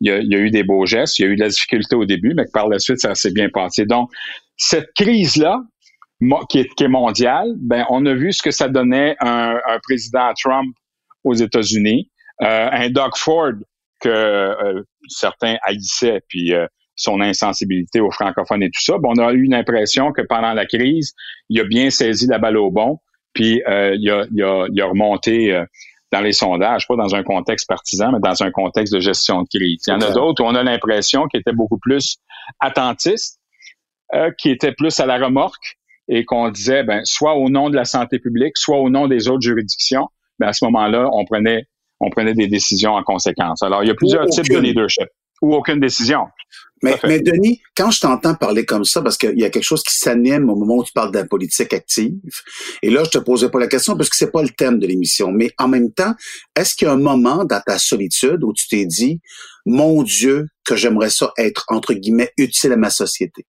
Il 0.00 0.08
y, 0.08 0.12
a, 0.12 0.18
il 0.18 0.30
y, 0.30 0.34
a, 0.34 0.38
eu 0.38 0.50
des 0.50 0.64
beaux 0.64 0.84
gestes, 0.86 1.18
il 1.18 1.22
y 1.22 1.24
a 1.26 1.28
eu 1.28 1.36
de 1.36 1.40
la 1.40 1.48
difficulté 1.48 1.94
au 1.96 2.04
début, 2.04 2.34
mais 2.34 2.44
par 2.52 2.68
la 2.68 2.78
suite, 2.78 3.00
ça 3.00 3.14
s'est 3.14 3.32
bien 3.32 3.48
passé. 3.48 3.86
Donc, 3.86 4.10
cette 4.56 4.92
crise-là, 4.94 5.62
qui 6.48 6.60
est, 6.60 6.74
qui 6.74 6.84
est 6.84 6.88
mondiale, 6.88 7.52
ben, 7.56 7.84
on 7.90 8.04
a 8.06 8.14
vu 8.14 8.32
ce 8.32 8.42
que 8.42 8.50
ça 8.50 8.68
donnait 8.68 9.16
un, 9.20 9.58
un 9.66 9.78
président 9.82 10.32
Trump 10.42 10.74
aux 11.22 11.34
États-Unis, 11.34 12.10
euh, 12.42 12.68
un 12.70 12.90
Doug 12.90 13.12
Ford 13.16 13.52
que 14.04 14.08
euh, 14.08 14.82
certains 15.08 15.56
haïssaient, 15.62 16.20
puis 16.28 16.52
son 16.96 17.20
insensibilité 17.20 18.00
aux 18.00 18.10
francophones 18.10 18.62
et 18.62 18.70
tout 18.70 18.82
ça. 18.82 18.98
Bon, 18.98 19.12
on 19.16 19.22
a 19.22 19.32
eu 19.32 19.44
l'impression 19.44 20.12
que 20.12 20.22
pendant 20.22 20.52
la 20.52 20.66
crise, 20.66 21.12
il 21.48 21.60
a 21.60 21.64
bien 21.64 21.90
saisi 21.90 22.26
la 22.26 22.38
balle 22.38 22.56
au 22.56 22.70
bon, 22.70 22.98
puis 23.32 23.62
il, 23.66 24.10
a, 24.10 24.26
il, 24.30 24.42
a, 24.42 24.66
il 24.72 24.80
a 24.80 24.86
remonté 24.86 25.64
dans 26.12 26.20
les 26.20 26.32
sondages, 26.32 26.86
pas 26.86 26.94
dans 26.94 27.14
un 27.16 27.24
contexte 27.24 27.68
partisan, 27.68 28.12
mais 28.12 28.20
dans 28.20 28.42
un 28.44 28.52
contexte 28.52 28.94
de 28.94 29.00
gestion 29.00 29.42
de 29.42 29.48
crise. 29.48 29.82
Il 29.88 29.90
y 29.90 29.94
en 29.94 30.00
a 30.00 30.12
d'autres 30.12 30.44
où 30.44 30.46
on 30.46 30.54
a 30.54 30.62
l'impression 30.62 31.26
qu'ils 31.26 31.40
étaient 31.40 31.52
beaucoup 31.52 31.78
plus 31.78 32.18
attentistes, 32.60 33.40
euh, 34.14 34.30
qui 34.38 34.50
étaient 34.50 34.72
plus 34.72 35.00
à 35.00 35.06
la 35.06 35.18
remorque 35.18 35.76
et 36.06 36.24
qu'on 36.24 36.50
disait, 36.50 36.84
ben, 36.84 37.00
soit 37.04 37.34
au 37.34 37.48
nom 37.48 37.68
de 37.68 37.74
la 37.74 37.84
santé 37.84 38.20
publique, 38.20 38.56
soit 38.56 38.78
au 38.78 38.90
nom 38.90 39.08
des 39.08 39.28
autres 39.28 39.40
juridictions, 39.40 40.08
ben, 40.38 40.48
à 40.48 40.52
ce 40.52 40.64
moment-là, 40.66 41.08
on 41.12 41.24
prenait, 41.24 41.64
on 42.00 42.10
prenait 42.10 42.34
des 42.34 42.48
décisions 42.48 42.92
en 42.92 43.02
conséquence. 43.02 43.62
Alors, 43.62 43.82
il 43.82 43.88
y 43.88 43.90
a 43.90 43.94
plusieurs 43.94 44.26
types 44.26 44.50
de 44.50 44.58
leadership 44.58 45.08
ou 45.42 45.54
aucune 45.54 45.80
décision. 45.80 46.26
Mais, 46.82 46.96
mais 47.04 47.20
Denis, 47.20 47.62
quand 47.76 47.90
je 47.90 48.00
t'entends 48.00 48.34
parler 48.34 48.66
comme 48.66 48.84
ça, 48.84 49.00
parce 49.00 49.16
qu'il 49.16 49.38
y 49.38 49.44
a 49.44 49.50
quelque 49.50 49.64
chose 49.64 49.82
qui 49.82 49.96
s'anime 49.96 50.50
au 50.50 50.56
moment 50.56 50.76
où 50.76 50.84
tu 50.84 50.92
parles 50.92 51.12
de 51.12 51.18
la 51.18 51.24
politique 51.24 51.72
active, 51.72 52.12
et 52.82 52.90
là, 52.90 53.04
je 53.04 53.10
te 53.10 53.18
posais 53.18 53.48
pas 53.48 53.58
la 53.58 53.68
question 53.68 53.96
parce 53.96 54.10
que 54.10 54.16
c'est 54.16 54.30
pas 54.30 54.42
le 54.42 54.50
thème 54.50 54.78
de 54.78 54.86
l'émission, 54.86 55.30
mais 55.32 55.50
en 55.58 55.68
même 55.68 55.92
temps, 55.92 56.14
est-ce 56.54 56.74
qu'il 56.74 56.86
y 56.86 56.90
a 56.90 56.94
un 56.94 56.98
moment 56.98 57.44
dans 57.44 57.60
ta 57.64 57.78
solitude 57.78 58.44
où 58.44 58.52
tu 58.52 58.68
t'es 58.68 58.84
dit, 58.84 59.20
mon 59.64 60.02
Dieu, 60.02 60.48
que 60.64 60.76
j'aimerais 60.76 61.10
ça 61.10 61.32
être, 61.38 61.64
entre 61.68 61.94
guillemets, 61.94 62.32
utile 62.36 62.72
à 62.72 62.76
ma 62.76 62.90
société? 62.90 63.46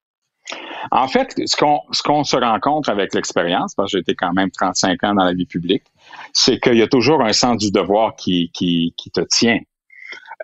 En 0.92 1.08
fait, 1.08 1.34
ce 1.46 1.56
qu'on 1.58 1.80
ce 1.92 2.04
qu'on 2.04 2.24
se 2.24 2.38
rencontre 2.38 2.90
avec 2.90 3.14
l'expérience, 3.16 3.74
parce 3.76 3.92
que 3.92 3.98
j'ai 3.98 4.02
été 4.02 4.16
quand 4.16 4.32
même 4.34 4.52
35 4.52 5.04
ans 5.04 5.16
dans 5.16 5.24
la 5.24 5.34
vie 5.34 5.48
publique, 5.48 5.84
c'est 6.36 6.60
qu'il 6.60 6.76
y 6.76 6.82
a 6.82 6.88
toujours 6.88 7.22
un 7.22 7.34
sens 7.34 7.58
du 7.58 7.72
devoir 7.72 8.16
qui, 8.16 8.52
qui, 8.54 8.94
qui 8.98 9.10
te 9.10 9.22
tient. 9.22 9.60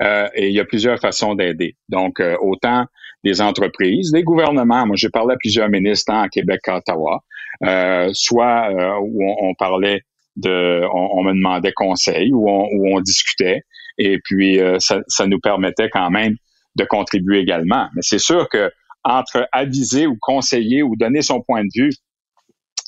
Euh, 0.01 0.27
et 0.33 0.47
il 0.47 0.53
y 0.53 0.59
a 0.59 0.65
plusieurs 0.65 0.99
façons 0.99 1.35
d'aider. 1.35 1.75
Donc, 1.89 2.19
euh, 2.19 2.35
autant 2.41 2.85
des 3.23 3.41
entreprises, 3.41 4.11
des 4.11 4.23
gouvernements. 4.23 4.87
Moi, 4.87 4.95
j'ai 4.95 5.09
parlé 5.09 5.35
à 5.35 5.37
plusieurs 5.37 5.69
ministres 5.69 6.11
en 6.13 6.27
Québec 6.29 6.61
à 6.67 6.77
Ottawa, 6.77 7.19
euh, 7.63 8.09
soit 8.13 8.71
où 9.01 9.23
on, 9.23 9.53
parlait 9.53 10.01
de, 10.37 10.81
on, 10.91 11.23
me 11.23 11.33
demandait 11.33 11.73
conseil, 11.73 12.33
où 12.33 12.49
on, 12.49 12.67
on 12.95 12.99
discutait, 13.01 13.61
et 13.99 14.17
puis 14.23 14.59
ça, 14.79 15.01
ça 15.07 15.27
nous 15.27 15.39
permettait 15.39 15.89
quand 15.89 16.09
même 16.09 16.35
de 16.77 16.83
contribuer 16.85 17.39
également. 17.39 17.89
Mais 17.93 18.01
c'est 18.01 18.17
sûr 18.17 18.49
que 18.49 18.71
entre 19.03 19.47
aviser 19.51 20.07
ou 20.07 20.17
conseiller 20.19 20.81
ou 20.81 20.95
donner 20.95 21.21
son 21.21 21.41
point 21.41 21.63
de 21.63 21.69
vue 21.75 21.91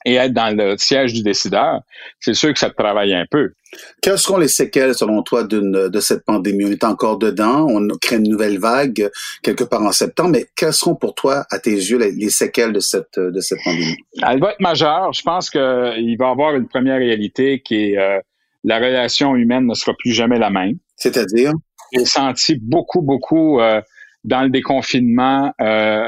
et 0.05 0.15
être 0.15 0.33
dans 0.33 0.55
le 0.55 0.75
siège 0.77 1.13
du 1.13 1.23
décideur, 1.23 1.81
c'est 2.19 2.33
sûr 2.33 2.53
que 2.53 2.59
ça 2.59 2.69
te 2.69 2.75
travaille 2.75 3.13
un 3.13 3.25
peu. 3.29 3.53
Quelles 4.01 4.19
seront 4.19 4.37
les 4.37 4.47
séquelles, 4.47 4.93
selon 4.93 5.23
toi, 5.23 5.43
de 5.43 5.99
cette 5.99 6.25
pandémie? 6.25 6.65
On 6.65 6.71
est 6.71 6.83
encore 6.83 7.17
dedans, 7.17 7.65
on 7.67 7.87
crée 7.99 8.17
une 8.17 8.29
nouvelle 8.29 8.59
vague 8.59 9.09
quelque 9.41 9.63
part 9.63 9.81
en 9.81 9.91
septembre, 9.91 10.31
mais 10.31 10.45
quelles 10.55 10.73
seront 10.73 10.95
pour 10.95 11.15
toi, 11.15 11.45
à 11.49 11.59
tes 11.59 11.71
yeux, 11.71 11.97
les, 11.97 12.29
séquelles 12.29 12.73
de 12.73 12.79
cette, 12.79 13.17
de 13.17 13.39
cette 13.39 13.59
pandémie? 13.63 13.97
Elle 14.27 14.39
va 14.39 14.51
être 14.51 14.59
majeure. 14.59 15.11
Je 15.13 15.23
pense 15.23 15.49
qu'il 15.49 15.61
va 15.61 16.27
y 16.27 16.31
avoir 16.31 16.55
une 16.55 16.67
première 16.67 16.97
réalité 16.97 17.61
qui 17.61 17.91
est 17.91 17.97
euh, 17.97 18.19
la 18.63 18.77
relation 18.77 19.35
humaine 19.35 19.65
ne 19.65 19.73
sera 19.73 19.93
plus 19.97 20.11
jamais 20.11 20.39
la 20.39 20.49
même. 20.49 20.77
C'est-à-dire? 20.95 21.51
J'ai 21.93 22.05
senti 22.05 22.55
beaucoup, 22.61 23.01
beaucoup 23.01 23.59
euh, 23.59 23.81
dans 24.23 24.43
le 24.43 24.49
déconfinement 24.49 25.53
euh 25.61 26.07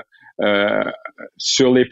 sur 1.38 1.74
les 1.74 1.88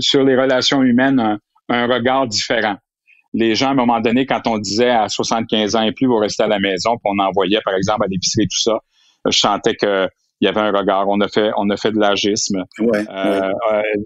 sur 0.00 0.24
les 0.24 0.36
relations 0.36 0.82
humaines 0.82 1.38
un, 1.68 1.86
regard 1.86 2.26
différent. 2.26 2.76
Les 3.32 3.54
gens, 3.54 3.68
à 3.68 3.70
un 3.70 3.74
moment 3.74 4.00
donné, 4.00 4.26
quand 4.26 4.46
on 4.46 4.58
disait 4.58 4.90
à 4.90 5.08
75 5.08 5.74
ans 5.74 5.82
et 5.82 5.92
plus, 5.92 6.06
vous 6.06 6.18
restez 6.18 6.44
à 6.44 6.46
la 6.46 6.60
maison, 6.60 6.92
puis 6.92 7.12
on 7.12 7.18
envoyait, 7.22 7.60
par 7.64 7.74
exemple, 7.74 8.04
à 8.04 8.06
l'épicerie, 8.08 8.46
tout 8.46 8.60
ça, 8.60 8.78
je 9.28 9.38
sentais 9.38 9.74
que 9.74 10.08
il 10.40 10.46
y 10.46 10.48
avait 10.48 10.60
un 10.60 10.72
regard. 10.72 11.08
On 11.08 11.20
a 11.20 11.28
fait, 11.28 11.50
on 11.56 11.70
a 11.70 11.76
fait 11.76 11.92
de 11.92 11.98
l'agisme. 11.98 12.64
Ouais, 12.78 13.04
euh, 13.08 13.50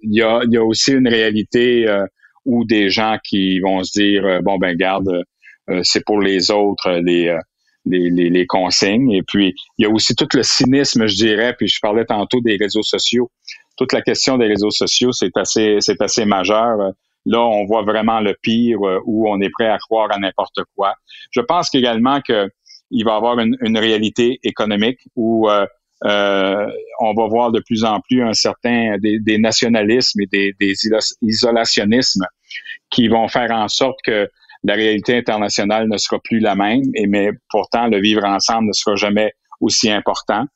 il, 0.02 0.14
y 0.14 0.22
a, 0.22 0.40
il 0.44 0.52
y 0.52 0.56
a 0.56 0.62
aussi 0.62 0.92
une 0.92 1.08
réalité 1.08 1.88
euh, 1.88 2.04
où 2.44 2.64
des 2.64 2.90
gens 2.90 3.16
qui 3.24 3.60
vont 3.60 3.82
se 3.82 3.98
dire, 3.98 4.24
euh, 4.24 4.40
bon 4.40 4.58
ben 4.58 4.76
garde, 4.76 5.22
c'est 5.82 6.02
pour 6.04 6.20
les 6.20 6.50
autres 6.50 6.90
les, 7.04 7.36
les, 7.84 8.08
les, 8.08 8.30
les, 8.30 8.46
consignes. 8.46 9.10
Et 9.10 9.22
puis 9.22 9.54
il 9.76 9.82
y 9.82 9.86
a 9.86 9.90
aussi 9.90 10.14
tout 10.14 10.28
le 10.32 10.42
cynisme, 10.42 11.06
je 11.06 11.16
dirais. 11.16 11.54
Puis 11.58 11.68
je 11.68 11.78
parlais 11.80 12.06
tantôt 12.06 12.40
des 12.40 12.56
réseaux 12.56 12.82
sociaux 12.82 13.30
toute 13.78 13.92
la 13.92 14.02
question 14.02 14.36
des 14.36 14.46
réseaux 14.46 14.70
sociaux, 14.70 15.12
c'est 15.12 15.34
assez, 15.36 15.76
c'est 15.80 16.02
assez 16.02 16.24
majeur. 16.24 16.92
Là, 17.24 17.40
on 17.40 17.64
voit 17.64 17.82
vraiment 17.82 18.20
le 18.20 18.34
pire 18.42 18.78
euh, 18.82 19.00
où 19.04 19.30
on 19.30 19.40
est 19.40 19.50
prêt 19.50 19.68
à 19.68 19.78
croire 19.78 20.10
à 20.12 20.18
n'importe 20.18 20.60
quoi. 20.74 20.94
Je 21.30 21.40
pense 21.40 21.74
également 21.74 22.20
que 22.20 22.48
il 22.90 23.04
va 23.04 23.12
y 23.12 23.16
avoir 23.16 23.38
une, 23.38 23.78
réalité 23.78 24.38
économique 24.42 25.00
où 25.14 25.48
euh, 25.48 25.66
euh, 26.06 26.66
on 27.00 27.12
va 27.12 27.26
voir 27.26 27.52
de 27.52 27.60
plus 27.60 27.84
en 27.84 28.00
plus 28.00 28.22
un 28.22 28.32
certain 28.32 28.96
des, 28.98 29.18
des 29.18 29.36
nationalismes 29.36 30.22
et 30.22 30.26
des, 30.26 30.54
des, 30.58 30.72
isolationnismes 31.20 32.24
qui 32.90 33.08
vont 33.08 33.28
faire 33.28 33.50
en 33.50 33.68
sorte 33.68 33.98
que 34.02 34.26
la 34.64 34.74
réalité 34.74 35.18
internationale 35.18 35.86
ne 35.86 35.98
sera 35.98 36.18
plus 36.24 36.40
la 36.40 36.54
même, 36.54 36.82
et 36.94 37.06
mais 37.06 37.30
pourtant 37.50 37.88
le 37.88 38.00
vivre 38.00 38.24
ensemble 38.24 38.68
ne 38.68 38.72
sera 38.72 38.96
jamais 38.96 39.32
aussi 39.60 39.90
important 39.90 40.46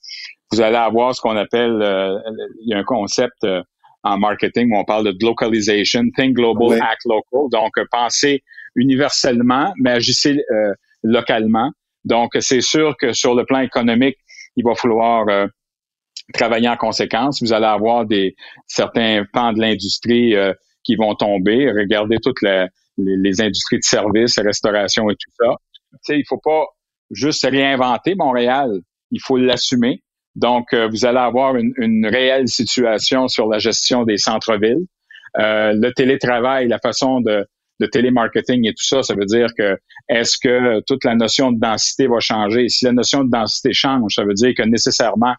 vous 0.53 0.61
allez 0.61 0.77
avoir 0.77 1.15
ce 1.15 1.21
qu'on 1.21 1.37
appelle, 1.37 1.81
euh, 1.83 2.19
il 2.61 2.69
y 2.71 2.75
a 2.75 2.79
un 2.79 2.85
concept 2.85 3.43
euh, 3.45 3.63
en 4.03 4.19
marketing 4.19 4.71
où 4.71 4.79
on 4.79 4.85
parle 4.85 5.05
de 5.05 5.25
localization, 5.25 6.03
think 6.15 6.37
global, 6.37 6.81
act 6.83 7.05
local. 7.07 7.49
Donc, 7.51 7.79
euh, 7.79 7.85
pensez 7.91 8.43
universellement, 8.77 9.73
mais 9.79 9.91
agissez 9.93 10.43
localement. 11.03 11.71
Donc, 12.05 12.31
c'est 12.41 12.63
sûr 12.63 12.97
que 12.99 13.13
sur 13.13 13.35
le 13.35 13.45
plan 13.45 13.61
économique, 13.61 14.17
il 14.57 14.65
va 14.65 14.75
falloir 14.75 15.27
travailler 16.33 16.71
en 16.71 16.77
conséquence. 16.77 17.43
Vous 17.43 17.53
allez 17.53 17.67
avoir 17.67 18.07
des 18.07 18.35
certains 18.67 19.25
pans 19.31 19.53
de 19.53 19.61
l'industrie 19.61 20.35
qui 20.85 20.97
vont 20.97 21.15
tomber. 21.15 21.71
Regardez 21.71 22.17
toutes 22.19 22.41
les, 22.41 22.67
les, 22.97 23.43
industries 23.43 23.79
de 23.79 23.85
services, 23.85 24.39
restauration 24.39 25.11
et 25.11 25.15
tout 25.15 25.31
ça. 25.39 25.55
Tu 25.93 25.99
sais, 26.01 26.19
il 26.19 26.25
faut 26.27 26.41
pas 26.43 26.65
juste 27.11 27.45
réinventer 27.45 28.15
Montréal. 28.15 28.71
Il 29.11 29.21
faut 29.21 29.37
l'assumer. 29.37 30.03
Donc, 30.35 30.73
euh, 30.73 30.89
vous 30.89 31.05
allez 31.05 31.19
avoir 31.19 31.57
une, 31.57 32.07
réelle 32.07 32.49
situation 32.49 33.29
sur 33.29 33.49
la 33.49 33.59
gestion 33.59 34.05
des 34.05 34.17
centres-villes. 34.17 34.87
Euh, 35.39 35.73
le 35.75 35.93
télétravail, 35.93 36.69
la 36.69 36.79
façon 36.79 37.21
de, 37.21 37.47
de 37.81 37.87
télémarketing 37.87 38.67
et 38.67 38.71
tout 38.73 38.85
ça, 38.85 39.03
ça 39.03 39.15
veut 39.15 39.27
dire 39.27 39.49
que 39.57 39.77
est-ce 40.09 40.37
que 40.43 40.81
toute 40.87 41.05
la 41.05 41.15
notion 41.15 41.53
de 41.53 41.59
densité 41.59 42.07
va 42.07 42.21
changer? 42.21 42.69
si 42.69 42.85
la 42.85 42.93
notion 42.93 43.25
de 43.25 43.31
densité 43.31 43.73
change, 43.73 44.15
ça 44.15 44.25
veut 44.25 44.35
dire 44.35 44.53
que 44.57 44.63
nécessairement 44.63 45.35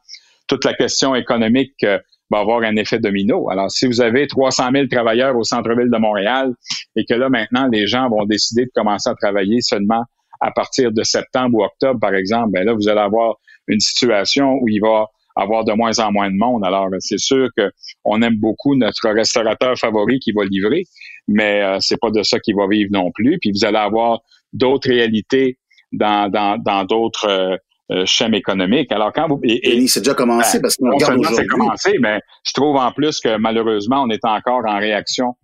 toute 0.48 0.66
la 0.66 0.74
question 0.74 1.16
économique 1.16 1.76
euh, 1.84 1.98
va 2.30 2.40
avoir 2.40 2.62
un 2.62 2.76
effet 2.76 3.00
domino. 3.00 3.50
Alors, 3.50 3.72
si 3.72 3.88
vous 3.88 4.02
avez 4.02 4.28
300 4.28 4.70
000 4.74 4.88
travailleurs 4.88 5.38
au 5.38 5.44
centre-ville 5.44 5.90
de 5.90 5.98
Montréal 5.98 6.54
et 6.96 7.06
que 7.06 7.14
là, 7.14 7.30
maintenant, 7.30 7.68
les 7.72 7.88
gens 7.88 8.10
vont 8.10 8.26
décider 8.26 8.66
de 8.66 8.72
commencer 8.74 9.10
à 9.10 9.16
travailler 9.16 9.62
seulement 9.62 10.04
à 10.42 10.52
partir 10.52 10.92
de 10.92 11.04
septembre 11.04 11.60
ou 11.60 11.64
octobre, 11.64 12.00
par 12.00 12.14
exemple, 12.14 12.50
ben 12.52 12.66
là, 12.66 12.74
vous 12.74 12.90
allez 12.90 13.00
avoir 13.00 13.36
une 13.68 13.80
situation 13.80 14.54
où 14.62 14.68
il 14.68 14.80
va 14.80 15.08
avoir 15.36 15.64
de 15.66 15.74
moins 15.74 15.98
en 16.00 16.12
moins 16.12 16.30
de 16.30 16.38
monde. 16.38 16.64
Alors, 16.66 16.90
c'est 17.00 17.20
sûr 17.20 17.50
que 17.58 17.72
on 18.06 18.22
aime 18.22 18.36
beaucoup 18.36 18.76
notre 18.76 19.10
restaurateur 19.10 19.78
favori 19.78 20.20
qui 20.20 20.32
va 20.32 20.44
livrer, 20.46 20.84
mais 21.28 21.62
euh, 21.62 21.78
c'est 21.80 22.00
pas 22.00 22.12
de 22.12 22.24
ça 22.24 22.40
qu'il 22.40 22.56
va 22.56 22.68
vivre 22.68 22.90
non 22.92 23.12
plus. 23.12 23.40
Puis 23.40 23.52
vous 23.52 23.66
allez 23.66 23.78
avoir 23.78 24.20
d'autres 24.52 24.90
réalités 24.90 25.58
dans 25.92 26.30
dans 26.30 26.86
d'autres 26.86 27.28
euh, 27.30 27.58
euh, 27.92 28.06
schèmes 28.06 28.34
économiques. 28.34 28.92
Alors 28.92 29.12
quand 29.14 29.28
vous 29.28 29.40
et, 29.44 29.88
c'est 29.88 30.00
déjà 30.00 30.14
commencé 30.14 30.58
ben, 30.58 30.62
parce 30.62 30.80
non 30.80 31.00
seulement 31.00 31.30
c'est 31.34 31.46
commencé, 31.48 31.96
mais 32.00 32.20
je 32.46 32.54
trouve 32.54 32.78
en 32.78 32.92
plus 32.92 33.20
que 33.20 33.38
malheureusement 33.38 34.04
on 34.04 34.10
est 34.10 34.24
encore 34.24 34.62
en 34.66 34.80
réaction 34.80 35.36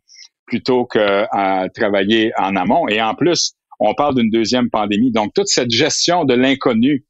plutôt 0.45 0.85
qu'à 0.85 1.67
travailler 1.75 2.31
en 2.37 2.55
amont. 2.55 2.87
Et 2.87 3.01
en 3.01 3.13
plus, 3.13 3.53
on 3.79 3.93
parle 3.93 4.15
d'une 4.15 4.31
deuxième 4.31 4.69
pandémie. 4.69 5.11
Donc 5.11 5.33
toute 5.35 5.47
cette 5.47 5.69
gestion 5.69 6.25
de 6.25 6.33
l'inconnu 6.33 7.05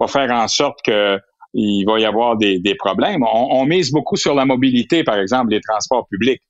va 0.00 0.06
faire 0.08 0.30
en 0.30 0.48
sorte 0.48 0.78
que 0.84 1.18
il 1.54 1.84
va 1.84 2.00
y 2.00 2.04
avoir 2.04 2.36
des, 2.36 2.58
des 2.58 2.74
problèmes. 2.74 3.22
On, 3.22 3.60
on, 3.60 3.64
mise 3.64 3.92
beaucoup 3.92 4.16
sur 4.16 4.34
la 4.34 4.44
mobilité, 4.44 5.04
par 5.04 5.18
exemple, 5.18 5.52
les 5.52 5.60
transports 5.60 6.06
publics. 6.08 6.42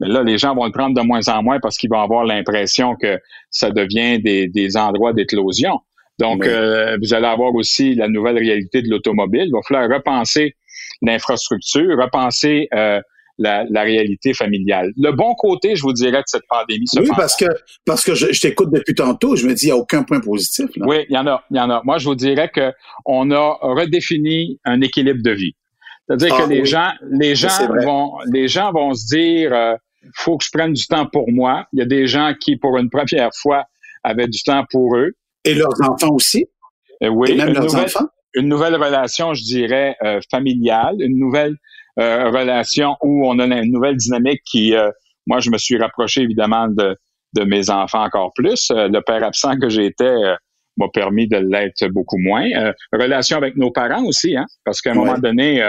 Mais 0.00 0.08
là, 0.08 0.22
les 0.22 0.38
gens 0.38 0.54
vont 0.54 0.64
le 0.64 0.70
prendre 0.70 0.94
de 0.94 1.04
moins 1.04 1.26
en 1.28 1.42
moins 1.42 1.58
parce 1.60 1.76
qu'ils 1.76 1.90
vont 1.90 2.00
avoir 2.00 2.24
l'impression 2.24 2.94
que 2.94 3.18
ça 3.50 3.70
devient 3.70 4.20
des, 4.20 4.48
des 4.48 4.76
endroits 4.76 5.12
d'éclosion. 5.12 5.80
Donc, 6.20 6.46
euh, 6.46 6.96
vous 7.02 7.14
allez 7.14 7.26
avoir 7.26 7.52
aussi 7.54 7.94
la 7.96 8.08
nouvelle 8.08 8.38
réalité 8.38 8.82
de 8.82 8.88
l'automobile. 8.88 9.46
Il 9.46 9.52
va 9.52 9.60
falloir 9.66 9.88
repenser 9.88 10.54
l'infrastructure, 11.02 11.98
repenser 12.00 12.68
euh, 12.74 13.00
la, 13.38 13.64
la, 13.70 13.82
réalité 13.82 14.32
familiale. 14.32 14.92
Le 14.96 15.10
bon 15.12 15.34
côté, 15.34 15.76
je 15.76 15.82
vous 15.82 15.92
dirais, 15.92 16.18
de 16.18 16.26
cette 16.26 16.46
pandémie. 16.48 16.86
Oui, 16.96 17.08
parce 17.16 17.36
que 17.36 17.46
parce 17.84 18.04
que 18.04 18.14
je, 18.14 18.32
je 18.32 18.40
t'écoute 18.40 18.70
depuis 18.72 18.94
tantôt, 18.94 19.36
je 19.36 19.46
me 19.46 19.54
dis 19.54 19.64
il 19.64 19.66
n'y 19.66 19.72
a 19.72 19.76
aucun 19.76 20.02
point 20.04 20.20
positif. 20.20 20.68
Là. 20.76 20.86
Oui, 20.86 21.04
il 21.08 21.14
y 21.14 21.18
en 21.18 21.26
a, 21.26 21.42
il 21.50 21.56
y 21.56 21.60
en 21.60 21.70
a. 21.70 21.82
Moi, 21.84 21.98
je 21.98 22.06
vous 22.06 22.14
dirais 22.14 22.50
que 22.54 22.72
on 23.04 23.30
a 23.30 23.58
redéfini 23.60 24.60
un 24.64 24.80
équilibre 24.80 25.22
de 25.22 25.32
vie. 25.32 25.54
C'est-à-dire 26.06 26.36
que 26.36 26.42
ah 26.42 26.46
les 26.46 26.64
gens, 26.64 26.90
les 27.10 27.34
gens 27.34 27.66
vont, 27.82 28.12
les 28.32 28.48
gens 28.48 28.72
vont 28.72 28.92
se 28.92 29.06
dire, 29.06 29.52
euh, 29.52 29.74
faut 30.14 30.36
que 30.36 30.44
je 30.44 30.50
prenne 30.52 30.74
du 30.74 30.86
temps 30.86 31.06
pour 31.06 31.30
moi. 31.30 31.66
Il 31.72 31.78
y 31.78 31.82
a 31.82 31.86
des 31.86 32.06
gens 32.06 32.34
qui, 32.38 32.56
pour 32.56 32.76
une 32.76 32.90
première 32.90 33.30
fois, 33.34 33.64
avaient 34.02 34.28
du 34.28 34.42
temps 34.42 34.64
pour 34.70 34.96
eux. 34.96 35.12
Et 35.44 35.54
leurs 35.54 35.80
enfants 35.80 36.14
aussi? 36.14 36.46
Euh, 37.02 37.08
oui, 37.08 37.32
Et 37.32 37.34
même 37.36 37.54
leurs 37.54 37.64
nouvelle, 37.64 37.84
enfants? 37.84 38.08
Une 38.34 38.48
nouvelle 38.48 38.74
relation, 38.74 39.32
je 39.32 39.42
dirais, 39.42 39.96
euh, 40.02 40.20
familiale, 40.30 40.96
une 41.00 41.18
nouvelle 41.18 41.56
relation 41.96 42.96
où 43.02 43.28
on 43.28 43.38
a 43.38 43.44
une 43.44 43.72
nouvelle 43.72 43.96
dynamique 43.96 44.42
qui, 44.44 44.74
euh, 44.74 44.90
moi, 45.26 45.40
je 45.40 45.50
me 45.50 45.58
suis 45.58 45.78
rapproché 45.78 46.22
évidemment 46.22 46.68
de, 46.68 46.96
de 47.34 47.44
mes 47.44 47.70
enfants 47.70 48.04
encore 48.04 48.32
plus. 48.34 48.70
Euh, 48.70 48.88
le 48.88 49.00
père 49.00 49.22
absent 49.22 49.58
que 49.58 49.68
j'étais 49.68 50.14
m'a 50.76 50.88
permis 50.92 51.28
de 51.28 51.36
l'être 51.36 51.86
beaucoup 51.88 52.18
moins. 52.18 52.44
relation 52.92 53.36
avec 53.36 53.56
nos 53.56 53.70
parents 53.70 54.04
aussi, 54.04 54.36
hein, 54.36 54.46
parce 54.64 54.80
qu'à 54.80 54.90
un 54.90 54.94
moment 54.94 55.18
donné, 55.18 55.62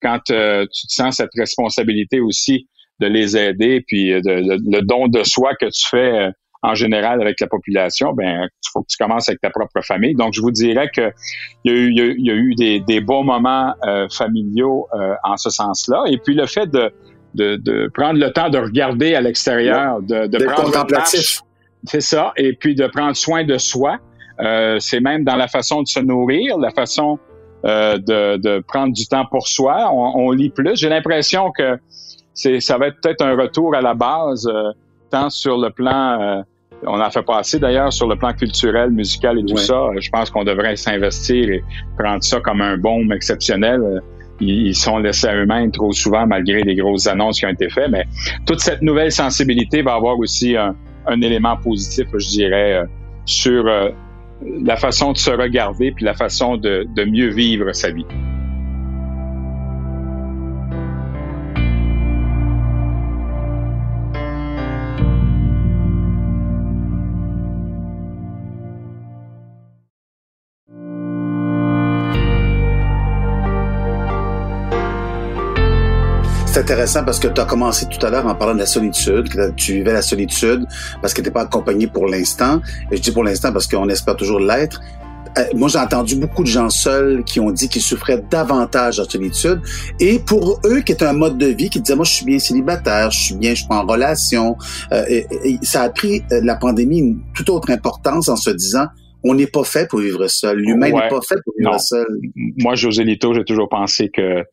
quand 0.00 0.18
tu 0.24 0.32
te 0.32 0.68
sens 0.70 1.16
cette 1.16 1.34
responsabilité 1.36 2.20
aussi 2.20 2.68
de 3.00 3.08
les 3.08 3.36
aider, 3.36 3.82
puis 3.84 4.10
de, 4.10 4.20
le 4.22 4.80
don 4.82 5.08
de 5.08 5.24
soi 5.24 5.54
que 5.56 5.66
tu 5.66 5.88
fais 5.90 6.30
en 6.64 6.74
général 6.74 7.20
avec 7.20 7.40
la 7.40 7.46
population, 7.46 8.12
ben 8.14 8.48
il 8.48 8.68
faut 8.72 8.80
que 8.80 8.86
tu 8.88 8.96
commences 8.96 9.28
avec 9.28 9.40
ta 9.40 9.50
propre 9.50 9.82
famille. 9.82 10.14
Donc, 10.14 10.32
je 10.32 10.40
vous 10.40 10.50
dirais 10.50 10.88
que 10.94 11.12
il 11.64 11.72
y 11.72 11.74
a 11.74 11.78
eu, 11.78 12.14
il 12.18 12.26
y 12.26 12.30
a 12.30 12.34
eu 12.34 12.54
des, 12.54 12.80
des, 12.80 13.00
bons 13.00 13.22
moments 13.22 13.74
euh, 13.86 14.08
familiaux 14.08 14.88
euh, 14.94 15.14
en 15.24 15.36
ce 15.36 15.50
sens-là. 15.50 16.04
Et 16.08 16.18
puis 16.18 16.34
le 16.34 16.46
fait 16.46 16.66
de, 16.66 16.90
de, 17.34 17.56
de, 17.56 17.90
prendre 17.92 18.18
le 18.18 18.32
temps 18.32 18.48
de 18.48 18.58
regarder 18.58 19.14
à 19.14 19.20
l'extérieur, 19.20 20.00
de, 20.00 20.26
de 20.26 20.44
prendre 20.44 20.64
contemplatif. 20.64 21.42
C'est 21.84 22.00
ça. 22.00 22.32
Et 22.36 22.54
puis 22.54 22.74
de 22.74 22.86
prendre 22.86 23.14
soin 23.14 23.44
de 23.44 23.58
soi. 23.58 23.98
Euh, 24.40 24.78
c'est 24.80 25.00
même 25.00 25.22
dans 25.22 25.36
la 25.36 25.46
façon 25.46 25.82
de 25.82 25.86
se 25.86 26.00
nourrir, 26.00 26.58
la 26.58 26.70
façon 26.70 27.18
euh, 27.66 27.98
de, 27.98 28.36
de, 28.38 28.64
prendre 28.66 28.92
du 28.92 29.06
temps 29.06 29.26
pour 29.30 29.46
soi. 29.46 29.90
On, 29.92 30.26
on 30.26 30.30
lit 30.32 30.50
plus. 30.50 30.76
J'ai 30.76 30.88
l'impression 30.88 31.52
que 31.52 31.78
c'est, 32.32 32.58
ça 32.60 32.78
va 32.78 32.88
être 32.88 33.00
peut-être 33.00 33.22
un 33.22 33.36
retour 33.36 33.76
à 33.76 33.80
la 33.80 33.94
base, 33.94 34.48
euh, 34.48 34.72
tant 35.10 35.30
sur 35.30 35.58
le 35.58 35.70
plan 35.70 36.42
on 36.86 37.00
en 37.00 37.10
fait 37.10 37.22
pas 37.22 37.38
assez 37.38 37.58
d'ailleurs 37.58 37.92
sur 37.92 38.06
le 38.06 38.16
plan 38.16 38.32
culturel, 38.32 38.90
musical 38.90 39.38
et 39.38 39.44
tout 39.44 39.56
ça. 39.56 39.88
Je 39.98 40.08
pense 40.10 40.30
qu'on 40.30 40.44
devrait 40.44 40.76
s'investir 40.76 41.48
et 41.50 41.64
prendre 41.98 42.22
ça 42.22 42.40
comme 42.40 42.60
un 42.60 42.76
baume 42.76 43.12
exceptionnel. 43.12 43.80
Ils 44.40 44.74
sont 44.74 44.98
laissés 44.98 45.28
à 45.28 45.36
eux-mêmes 45.36 45.70
trop 45.70 45.92
souvent 45.92 46.26
malgré 46.26 46.62
les 46.62 46.74
grosses 46.74 47.06
annonces 47.06 47.38
qui 47.38 47.46
ont 47.46 47.50
été 47.50 47.68
faites. 47.70 47.90
Mais 47.90 48.04
toute 48.46 48.60
cette 48.60 48.82
nouvelle 48.82 49.12
sensibilité 49.12 49.82
va 49.82 49.94
avoir 49.94 50.18
aussi 50.18 50.56
un, 50.56 50.74
élément 51.20 51.56
positif, 51.56 52.06
je 52.12 52.28
dirais, 52.28 52.74
euh, 52.74 52.84
sur 53.26 53.66
euh, 53.66 53.90
la 54.42 54.76
façon 54.76 55.12
de 55.12 55.18
se 55.18 55.30
regarder 55.30 55.92
puis 55.92 56.04
la 56.04 56.14
façon 56.14 56.56
de 56.56 57.04
mieux 57.04 57.28
vivre 57.28 57.72
sa 57.72 57.90
vie. 57.90 58.06
C'est 76.54 76.60
intéressant 76.60 77.02
parce 77.02 77.18
que 77.18 77.26
tu 77.26 77.40
as 77.40 77.46
commencé 77.46 77.84
tout 77.86 78.06
à 78.06 78.10
l'heure 78.10 78.28
en 78.28 78.34
parlant 78.36 78.54
de 78.54 78.60
la 78.60 78.66
solitude, 78.66 79.28
que 79.28 79.50
tu 79.56 79.72
vivais 79.72 79.92
la 79.92 80.02
solitude 80.02 80.64
parce 81.02 81.12
que 81.12 81.20
tu 81.20 81.32
pas 81.32 81.40
accompagné 81.40 81.88
pour 81.88 82.06
l'instant. 82.06 82.60
Et 82.92 82.96
je 82.96 83.02
dis 83.02 83.10
pour 83.10 83.24
l'instant 83.24 83.52
parce 83.52 83.66
qu'on 83.66 83.88
espère 83.88 84.14
toujours 84.14 84.38
l'être. 84.38 84.80
Euh, 85.36 85.42
moi, 85.56 85.66
j'ai 85.66 85.80
entendu 85.80 86.14
beaucoup 86.14 86.44
de 86.44 86.48
gens 86.48 86.70
seuls 86.70 87.24
qui 87.24 87.40
ont 87.40 87.50
dit 87.50 87.68
qu'ils 87.68 87.82
souffraient 87.82 88.22
davantage 88.30 88.98
de 88.98 89.02
solitude. 89.02 89.62
Et 89.98 90.20
pour 90.20 90.60
eux, 90.64 90.82
qui 90.82 90.92
est 90.92 91.02
un 91.02 91.12
mode 91.12 91.38
de 91.38 91.46
vie, 91.46 91.70
qui 91.70 91.80
disaient, 91.80 91.96
moi, 91.96 92.04
je 92.04 92.12
suis 92.12 92.24
bien 92.24 92.38
célibataire, 92.38 93.10
je 93.10 93.18
suis 93.18 93.34
bien, 93.34 93.50
je 93.50 93.56
suis 93.56 93.66
pas 93.66 93.82
en 93.82 93.86
relation. 93.86 94.56
Euh, 94.92 95.04
et, 95.08 95.26
ça 95.62 95.82
a 95.82 95.90
pris 95.90 96.22
euh, 96.30 96.40
la 96.44 96.54
pandémie 96.54 97.00
une 97.00 97.20
toute 97.34 97.50
autre 97.50 97.72
importance 97.72 98.28
en 98.28 98.36
se 98.36 98.50
disant, 98.50 98.86
on 99.24 99.34
n'est 99.34 99.48
pas 99.48 99.64
fait 99.64 99.88
pour 99.88 99.98
vivre 99.98 100.28
seul. 100.28 100.58
L'humain 100.58 100.92
n'est 100.92 101.08
pas 101.08 101.20
fait 101.20 101.42
pour 101.44 101.54
vivre 101.58 101.80
seul. 101.80 102.06
Moi, 102.58 102.76
José 102.76 103.02
Lito, 103.02 103.34
j'ai 103.34 103.44
toujours 103.44 103.68
pensé 103.68 104.08
que 104.08 104.44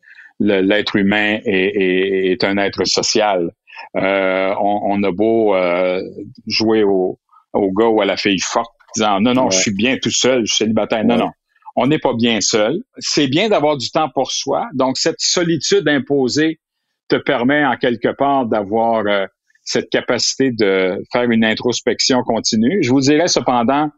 l'être 0.41 0.95
humain 0.95 1.39
est, 1.45 2.31
est, 2.31 2.43
un 2.43 2.57
être 2.57 2.85
social. 2.85 3.51
Euh, 3.97 4.53
on, 4.59 5.01
a 5.03 5.11
beau 5.11 5.55
euh, 5.55 6.01
jouer 6.47 6.83
au, 6.83 7.19
au, 7.53 7.71
gars 7.71 7.87
ou 7.87 8.01
à 8.01 8.05
la 8.05 8.17
fille 8.17 8.39
forte, 8.39 8.71
disant 8.95 9.19
non, 9.19 9.33
non, 9.33 9.49
je 9.49 9.59
suis 9.59 9.73
bien 9.73 9.97
tout 9.97 10.11
seul, 10.11 10.45
je 10.45 10.53
suis 10.53 10.63
célibataire. 10.65 11.03
Non, 11.03 11.17
non, 11.17 11.31
on 11.75 11.87
n'est 11.87 11.99
pas 11.99 12.13
bien 12.13 12.41
seul. 12.41 12.79
C'est 12.97 13.27
bien 13.27 13.49
d'avoir 13.49 13.77
du 13.77 13.89
temps 13.91 14.09
pour 14.13 14.31
soi. 14.31 14.67
Donc, 14.73 14.97
cette 14.97 15.19
solitude 15.19 15.87
imposée 15.87 16.59
te 17.07 17.15
permet 17.15 17.65
en 17.65 17.75
quelque 17.75 18.09
part 18.09 18.45
d'avoir 18.45 19.05
euh, 19.07 19.25
cette 19.63 19.89
capacité 19.89 20.51
de 20.51 21.03
faire 21.11 21.29
une 21.29 21.43
introspection 21.43 22.23
continue. 22.23 22.81
Je 22.81 22.89
vous 22.89 23.01
dirais 23.01 23.27
cependant 23.27 23.89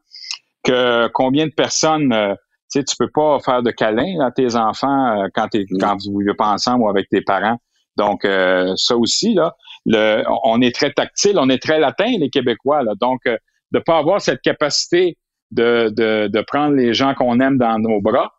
que 0.63 1.07
combien 1.09 1.45
de 1.45 1.51
personnes 1.51 2.35
tu 2.73 2.79
sais, 2.79 2.85
tu 2.85 2.95
peux 2.97 3.09
pas 3.13 3.39
faire 3.39 3.61
de 3.61 3.69
câlin 3.71 4.19
à 4.25 4.31
tes 4.31 4.55
enfants 4.55 5.21
euh, 5.21 5.27
quand, 5.33 5.53
es, 5.53 5.65
quand 5.79 5.95
vous 6.03 6.19
vivez 6.19 6.33
pas 6.33 6.47
ensemble 6.47 6.83
ou 6.83 6.89
avec 6.89 7.07
tes 7.09 7.21
parents. 7.21 7.57
Donc, 7.97 8.25
euh, 8.25 8.73
ça 8.75 8.97
aussi, 8.97 9.35
là, 9.35 9.53
le, 9.85 10.23
on 10.43 10.59
est 10.61 10.73
très 10.73 10.91
tactile, 10.91 11.37
on 11.37 11.49
est 11.49 11.61
très 11.61 11.79
latin, 11.79 12.11
les 12.19 12.29
Québécois. 12.31 12.81
Là, 12.81 12.93
donc, 12.99 13.19
euh, 13.27 13.37
de 13.71 13.79
pas 13.79 13.99
avoir 13.99 14.21
cette 14.21 14.41
capacité 14.41 15.17
de, 15.51 15.93
de, 15.95 16.27
de 16.27 16.41
prendre 16.41 16.75
les 16.75 16.95
gens 16.95 17.13
qu'on 17.13 17.39
aime 17.39 17.57
dans 17.57 17.77
nos 17.77 18.01
bras, 18.01 18.31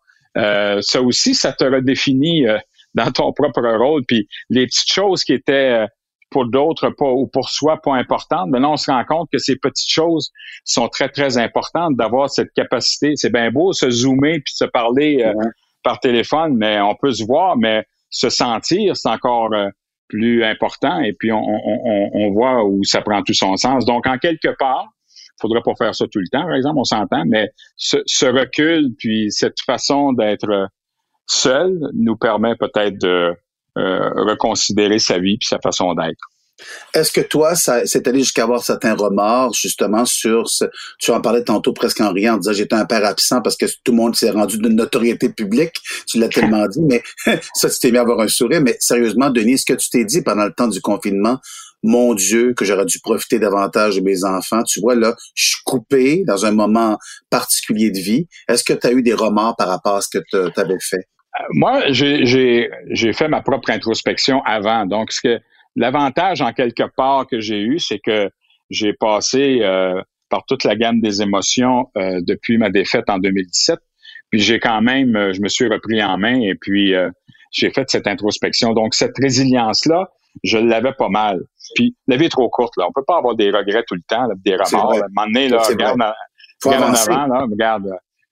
ça 0.81 1.01
aussi, 1.01 1.33
ça 1.33 1.53
te 1.53 1.63
redéfinit 1.63 2.45
dans 2.93 3.09
ton 3.11 3.31
propre 3.31 3.61
rôle. 3.61 4.03
Puis 4.05 4.27
les 4.49 4.65
petites 4.65 4.91
choses 4.91 5.23
qui 5.23 5.31
étaient 5.31 5.85
pour 6.35 6.47
d'autres 6.47 6.89
pas 6.89 7.09
ou 7.09 7.27
pour 7.27 7.47
soi 7.47 7.77
pas 7.81 7.95
importantes, 7.95 8.49
mais 8.51 8.59
là 8.59 8.69
on 8.69 8.75
se 8.75 8.91
rend 8.91 9.05
compte 9.05 9.29
que 9.31 9.37
ces 9.37 9.55
petites 9.55 9.89
choses 9.89 10.33
sont 10.65 10.89
très 10.89 11.07
très 11.07 11.37
importantes 11.37 11.95
d'avoir 11.95 12.29
cette 12.29 12.51
capacité. 12.51 13.13
C'est 13.15 13.31
bien 13.31 13.51
beau 13.51 13.71
se 13.71 13.89
zoomer 13.89 14.41
puis 14.41 14.53
se 14.53 14.65
parler 14.65 15.23
euh, 15.23 15.33
par 15.81 16.01
téléphone, 16.01 16.57
mais 16.57 16.81
on 16.81 16.93
peut 16.93 17.13
se 17.13 17.23
voir, 17.23 17.55
mais 17.55 17.85
se 18.09 18.29
sentir 18.29 18.97
c'est 18.97 19.07
encore 19.07 19.53
euh, 19.53 19.69
plus 20.09 20.43
important 20.43 20.99
et 20.99 21.13
puis 21.13 21.31
on, 21.31 21.41
on, 21.41 22.09
on, 22.13 22.31
voit 22.33 22.65
où 22.65 22.83
ça 22.83 23.01
prend 23.01 23.23
tout 23.23 23.33
son 23.33 23.55
sens. 23.55 23.85
Donc 23.85 24.05
en 24.05 24.17
quelque 24.17 24.53
part, 24.59 24.89
faudrait 25.39 25.61
pas 25.63 25.75
faire 25.77 25.95
ça 25.95 26.05
tout 26.11 26.19
le 26.19 26.27
temps, 26.33 26.43
par 26.43 26.55
exemple, 26.55 26.79
on 26.79 26.83
s'entend, 26.83 27.23
mais 27.27 27.49
ce, 27.77 27.95
ce, 28.07 28.25
recul 28.25 28.89
puis 28.97 29.31
cette 29.31 29.61
façon 29.61 30.11
d'être 30.11 30.67
seul 31.27 31.79
nous 31.93 32.17
permet 32.17 32.57
peut-être 32.57 32.99
de 32.99 33.07
euh, 33.07 33.33
reconsidérer 33.75 34.99
sa 34.99 35.19
vie 35.19 35.37
puis 35.37 35.47
sa 35.47 35.59
façon 35.59 35.93
d'être. 35.93 36.29
Est-ce 36.93 37.11
que 37.11 37.21
toi, 37.21 37.55
ça 37.55 37.85
c'est 37.85 38.07
allé 38.07 38.19
jusqu'à 38.19 38.43
avoir 38.43 38.63
certains 38.63 38.95
remords, 38.95 39.53
justement, 39.53 40.05
sur 40.05 40.49
ce, 40.49 40.65
tu 40.99 41.11
en 41.11 41.19
parlais 41.19 41.43
tantôt 41.43 41.73
presque 41.73 41.99
en 41.99 42.13
riant, 42.13 42.35
en 42.35 42.37
disant 42.37 42.53
j'étais 42.53 42.75
un 42.75 42.85
père 42.85 43.03
absent 43.05 43.41
parce 43.41 43.57
que 43.57 43.65
tout 43.65 43.91
le 43.91 43.97
monde 43.97 44.15
s'est 44.15 44.29
rendu 44.29 44.57
de 44.57 44.69
notoriété 44.69 45.29
publique, 45.29 45.73
tu 46.07 46.17
l'as 46.17 46.29
tellement 46.29 46.67
dit, 46.67 46.81
mais 46.81 47.03
ça, 47.53 47.69
tu 47.69 47.79
t'es 47.79 47.91
mis 47.91 47.97
à 47.97 48.01
avoir 48.01 48.21
un 48.21 48.29
sourire, 48.29 48.61
mais 48.61 48.77
sérieusement, 48.79 49.29
Denis, 49.29 49.59
ce 49.59 49.65
que 49.65 49.73
tu 49.73 49.89
t'es 49.89 50.05
dit 50.05 50.21
pendant 50.21 50.45
le 50.45 50.53
temps 50.53 50.67
du 50.67 50.79
confinement, 50.79 51.39
mon 51.83 52.15
Dieu, 52.15 52.53
que 52.53 52.65
j'aurais 52.65 52.85
dû 52.85 52.99
profiter 52.99 53.37
davantage 53.37 53.97
de 53.97 54.01
mes 54.01 54.23
enfants, 54.23 54.63
tu 54.63 54.79
vois, 54.79 54.95
là, 54.95 55.15
je 55.35 55.49
suis 55.49 55.63
coupé 55.65 56.23
dans 56.25 56.45
un 56.45 56.51
moment 56.51 56.97
particulier 57.29 57.91
de 57.91 57.99
vie. 57.99 58.27
Est-ce 58.47 58.63
que 58.63 58.73
tu 58.73 58.87
as 58.87 58.91
eu 58.91 59.03
des 59.03 59.13
remords 59.13 59.55
par 59.55 59.67
rapport 59.67 59.97
à 59.97 60.01
ce 60.01 60.07
que 60.17 60.23
tu 60.31 60.59
avais 60.59 60.79
fait? 60.79 61.07
Moi, 61.51 61.83
j'ai 61.91 62.69
fait 63.13 63.27
ma 63.27 63.41
propre 63.41 63.69
introspection 63.69 64.41
avant. 64.43 64.85
Donc, 64.85 65.11
ce 65.11 65.21
que 65.21 65.39
l'avantage 65.75 66.41
en 66.41 66.53
quelque 66.53 66.83
part 66.95 67.27
que 67.27 67.39
j'ai 67.39 67.59
eu, 67.59 67.79
c'est 67.79 67.99
que 67.99 68.29
j'ai 68.69 68.93
passé 68.93 69.59
euh, 69.61 70.01
par 70.29 70.45
toute 70.45 70.63
la 70.63 70.75
gamme 70.75 71.01
des 71.01 71.21
émotions 71.21 71.89
euh, 71.97 72.19
depuis 72.25 72.57
ma 72.57 72.69
défaite 72.69 73.09
en 73.09 73.19
2017. 73.19 73.79
Puis 74.31 74.41
j'ai 74.41 74.59
quand 74.59 74.81
même, 74.81 75.15
euh, 75.15 75.33
je 75.33 75.41
me 75.41 75.47
suis 75.47 75.67
repris 75.67 76.03
en 76.03 76.17
main 76.17 76.39
et 76.39 76.55
puis 76.55 76.93
j'ai 77.51 77.71
fait 77.71 77.89
cette 77.89 78.07
introspection. 78.07 78.73
Donc, 78.73 78.95
cette 78.95 79.17
résilience-là, 79.17 80.09
je 80.43 80.57
l'avais 80.57 80.93
pas 80.93 81.09
mal. 81.09 81.41
Puis 81.75 81.95
la 82.07 82.17
vie 82.17 82.25
est 82.25 82.29
trop 82.29 82.49
courte, 82.49 82.73
là. 82.77 82.85
On 82.87 82.91
peut 82.93 83.05
pas 83.07 83.17
avoir 83.17 83.35
des 83.35 83.51
regrets 83.51 83.83
tout 83.87 83.95
le 83.95 84.01
temps, 84.07 84.27
des 84.43 84.55
remords. 84.55 84.93
À 84.93 84.97
un 84.97 85.07
moment 85.09 85.27
donné, 85.27 85.47
là, 85.47 85.59
regarde, 85.59 86.01
regarde 86.63 86.83
en 86.83 86.93
avant, 86.93 87.27
là, 87.27 87.45
regarde. 87.49 87.89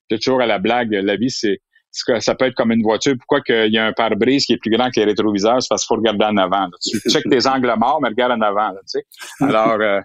toujours 0.10 0.42
à 0.42 0.46
la 0.46 0.60
blague, 0.60 0.92
la 0.92 1.16
vie, 1.16 1.30
c'est 1.30 1.60
ça 1.94 2.36
peut 2.36 2.46
être 2.46 2.56
comme 2.56 2.72
une 2.72 2.82
voiture. 2.82 3.14
Pourquoi 3.18 3.42
qu'il 3.42 3.72
y 3.72 3.78
a 3.78 3.86
un 3.86 3.94
pare-brise 3.94 4.46
qui 4.46 4.54
est 4.54 4.58
plus 4.58 4.72
grand 4.72 4.90
que 4.90 5.00
les 5.00 5.06
rétroviseurs? 5.06 5.62
C'est 5.62 5.70
parce 5.70 5.86
qu'il 5.86 5.96
faut 5.96 6.02
regarder 6.02 6.26
en 6.26 6.38
avant. 6.38 6.68
Tu 6.82 7.00
checkes 7.10 7.30
tes 7.30 7.48
angles 7.48 7.74
morts, 7.78 8.00
mais 8.02 8.10
regarde 8.10 8.34
en 8.34 8.42
avant. 8.42 8.72
tu 8.72 8.78
sais. 8.88 9.06
Alors, 9.40 9.78
euh, 9.80 10.00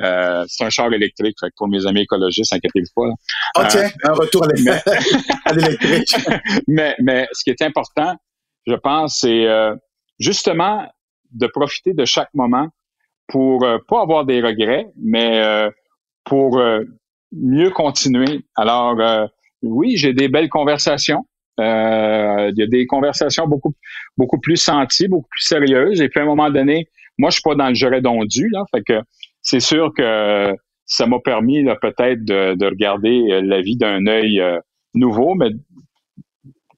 euh, 0.00 0.44
c'est 0.48 0.64
un 0.64 0.70
char 0.70 0.92
électrique. 0.92 1.36
Fait 1.38 1.48
que 1.48 1.54
pour 1.56 1.68
mes 1.68 1.86
amis 1.86 2.02
écologistes, 2.02 2.52
inquiétez-vous 2.52 2.92
pas. 2.94 3.12
Ah, 3.56 3.66
tiens, 3.68 3.82
euh, 3.82 4.08
un 4.08 4.12
retour 4.14 4.44
à 4.44 5.52
l'électrique. 5.52 6.16
mais, 6.66 6.96
mais 7.00 7.28
ce 7.32 7.44
qui 7.44 7.50
est 7.50 7.62
important, 7.62 8.16
je 8.66 8.74
pense, 8.74 9.20
c'est 9.20 9.46
justement 10.18 10.90
de 11.32 11.46
profiter 11.46 11.92
de 11.92 12.04
chaque 12.06 12.32
moment 12.32 12.68
pour 13.26 13.66
pas 13.86 14.00
avoir 14.00 14.24
des 14.24 14.40
regrets, 14.40 14.86
mais 14.96 15.70
pour 16.24 16.60
mieux 17.32 17.70
continuer. 17.70 18.40
Alors, 18.56 19.28
oui, 19.62 19.96
j'ai 19.96 20.12
des 20.12 20.28
belles 20.28 20.48
conversations. 20.48 21.24
Euh, 21.60 22.50
il 22.54 22.58
y 22.58 22.62
a 22.62 22.66
des 22.66 22.86
conversations 22.86 23.48
beaucoup 23.48 23.74
beaucoup 24.16 24.38
plus 24.38 24.56
senties, 24.56 25.08
beaucoup 25.08 25.28
plus 25.28 25.42
sérieuses. 25.42 26.00
Et 26.00 26.08
puis 26.08 26.20
à 26.20 26.22
un 26.22 26.26
moment 26.26 26.50
donné, 26.50 26.88
moi 27.18 27.30
je 27.30 27.34
suis 27.34 27.42
pas 27.42 27.56
dans 27.56 27.68
le 27.68 27.74
j'aurais 27.74 28.00
dondu 28.00 28.48
là, 28.50 28.62
fait 28.72 28.82
que 28.82 29.00
c'est 29.42 29.60
sûr 29.60 29.92
que 29.96 30.54
ça 30.86 31.06
m'a 31.06 31.18
permis 31.18 31.64
peut-être 31.82 32.24
de, 32.24 32.64
regarder 32.64 33.40
la 33.42 33.60
vie 33.60 33.76
d'un 33.76 34.06
œil 34.06 34.40
euh, 34.40 34.58
nouveau, 34.94 35.34
mais 35.34 35.50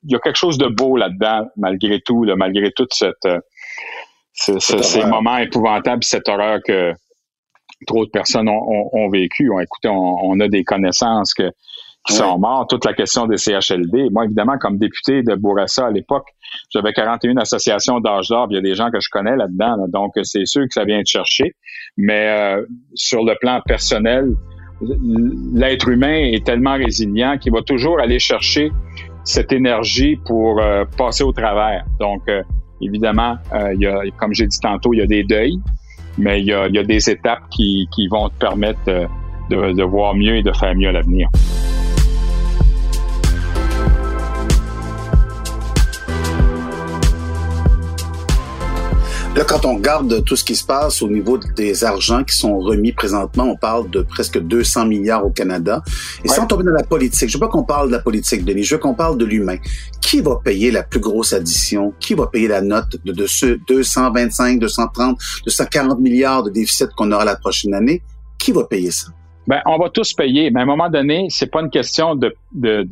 il 0.03 0.13
y 0.13 0.15
a 0.15 0.19
quelque 0.19 0.39
chose 0.39 0.57
de 0.57 0.67
beau 0.67 0.97
là-dedans 0.97 1.47
malgré 1.57 2.01
tout, 2.01 2.25
là, 2.25 2.35
malgré 2.37 2.73
toute 2.73 2.95
cette 2.95 3.27
euh, 3.27 3.39
ces 4.33 5.05
moments 5.05 5.37
épouvantables, 5.37 6.03
cette 6.03 6.29
horreur 6.29 6.61
que 6.65 6.93
trop 7.87 8.05
de 8.05 8.11
personnes 8.11 8.49
ont, 8.49 9.09
vécu, 9.09 9.51
ont 9.51 9.61
écouté, 9.61 9.89
on, 9.89 10.39
a 10.41 10.49
des 10.49 10.65
connaissances 10.65 11.35
que 11.35 11.51
qui 12.07 12.15
sont 12.15 12.39
morts, 12.39 12.67
toute 12.67 12.85
la 12.85 12.95
question 12.95 13.27
des 13.27 13.37
CHLD. 13.37 14.09
Moi, 14.11 14.25
évidemment, 14.25 14.57
comme 14.59 14.79
député 14.79 15.23
de 15.23 15.35
Bourassa 15.35 15.87
à 15.87 15.91
l'époque, 15.91 16.27
j'avais 16.73 16.93
41 16.93 17.37
associations 17.37 18.01
d'âge 18.01 18.29
d'or, 18.29 18.47
il 18.51 18.55
y 18.55 18.59
a 18.59 18.63
des 18.63 18.75
gens 18.75 18.91
que 18.91 19.01
je 19.01 19.09
connais 19.11 19.37
là-dedans, 19.37 19.87
donc 19.89 20.13
c'est 20.23 20.47
sûr 20.47 20.63
que 20.63 20.73
ça 20.73 20.85
vient 20.85 21.01
de 21.01 21.07
chercher. 21.07 21.55
Mais 21.97 22.29
euh, 22.29 22.65
sur 22.95 23.25
le 23.25 23.35
plan 23.41 23.61
personnel, 23.65 24.33
l'être 25.55 25.89
humain 25.89 26.31
est 26.33 26.45
tellement 26.45 26.75
résilient 26.75 27.37
qu'il 27.39 27.53
va 27.53 27.63
toujours 27.63 28.01
aller 28.01 28.19
chercher 28.19 28.73
cette 29.25 29.53
énergie 29.53 30.17
pour 30.25 30.61
euh, 30.61 30.85
passer 30.97 31.23
au 31.23 31.33
travers. 31.33 31.85
Donc, 31.99 32.23
euh, 32.29 32.43
évidemment, 32.81 33.37
il 33.75 33.83
y 33.83 33.87
a, 33.87 34.01
comme 34.19 34.33
j'ai 34.33 34.47
dit 34.47 34.59
tantôt, 34.59 34.95
il 34.95 35.01
y 35.01 35.03
a 35.03 35.07
des 35.07 35.23
deuils, 35.23 35.61
mais 36.17 36.41
il 36.41 36.47
y 36.47 36.55
a, 36.55 36.67
il 36.67 36.75
y 36.75 36.79
a 36.79 36.85
des 36.85 37.11
étapes 37.11 37.43
qui, 37.51 37.87
qui 37.95 38.09
vont 38.09 38.31
te 38.31 38.39
permettre 38.39 38.81
de, 39.51 39.73
de 39.73 39.83
voir 39.83 40.15
mieux 40.15 40.37
et 40.37 40.43
de 40.43 40.53
faire 40.53 40.75
mieux 40.75 40.89
à 40.89 40.93
l'avenir. 40.93 41.29
Là, 49.41 49.47
quand 49.47 49.65
on 49.65 49.77
regarde 49.77 50.23
tout 50.27 50.37
ce 50.37 50.45
qui 50.45 50.55
se 50.55 50.63
passe 50.63 51.01
au 51.01 51.09
niveau 51.09 51.39
des 51.39 51.83
argents 51.83 52.25
qui 52.25 52.37
sont 52.37 52.59
remis 52.59 52.93
présentement, 52.93 53.45
on 53.45 53.57
parle 53.57 53.89
de 53.89 54.03
presque 54.03 54.39
200 54.39 54.85
milliards 54.85 55.25
au 55.25 55.31
Canada. 55.31 55.83
Et 56.23 56.29
sans 56.29 56.47
tomber 56.47 56.63
dans 56.65 56.73
la 56.73 56.83
politique, 56.83 57.31
je 57.31 57.39
veux 57.39 57.41
pas 57.41 57.49
qu'on 57.49 57.65
parle 57.65 57.87
de 57.87 57.93
la 57.93 58.01
politique, 58.01 58.45
Denis, 58.45 58.65
je 58.65 58.75
veux 58.75 58.79
qu'on 58.79 58.93
parle 58.93 59.17
de 59.17 59.25
l'humain. 59.25 59.57
Qui 60.03 60.21
va 60.21 60.37
payer 60.45 60.71
la 60.71 60.83
plus 60.83 61.01
grosse 61.01 61.33
addition? 61.33 61.95
Qui 62.01 62.13
va 62.13 62.27
payer 62.27 62.49
la 62.49 62.61
note 62.61 62.99
de, 63.03 63.13
de 63.13 63.27
ce 63.27 63.59
225, 63.67 64.59
230, 64.59 65.19
240 65.47 66.01
milliards 66.01 66.43
de 66.43 66.51
déficit 66.51 66.91
qu'on 66.95 67.11
aura 67.11 67.25
la 67.25 67.37
prochaine 67.37 67.73
année? 67.73 68.03
Qui 68.39 68.53
va 68.53 68.65
payer 68.65 68.91
ça? 68.91 69.07
Ben, 69.47 69.63
on 69.65 69.79
va 69.79 69.89
tous 69.89 70.13
payer, 70.13 70.51
mais 70.51 70.61
à 70.61 70.65
un 70.65 70.67
moment 70.67 70.91
donné, 70.91 71.29
c'est 71.31 71.51
pas 71.51 71.63
une 71.63 71.71
question 71.71 72.15
de, 72.15 72.37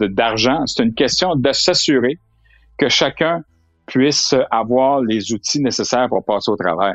d'argent, 0.06 0.64
c'est 0.64 0.82
une 0.82 0.94
question 0.94 1.36
de 1.36 1.52
s'assurer 1.52 2.18
que 2.78 2.88
chacun 2.88 3.42
puisse 3.88 4.34
avoir 4.50 5.00
les 5.00 5.32
outils 5.32 5.60
nécessaires 5.60 6.08
pour 6.08 6.24
passer 6.24 6.50
au 6.50 6.56
travers. 6.56 6.94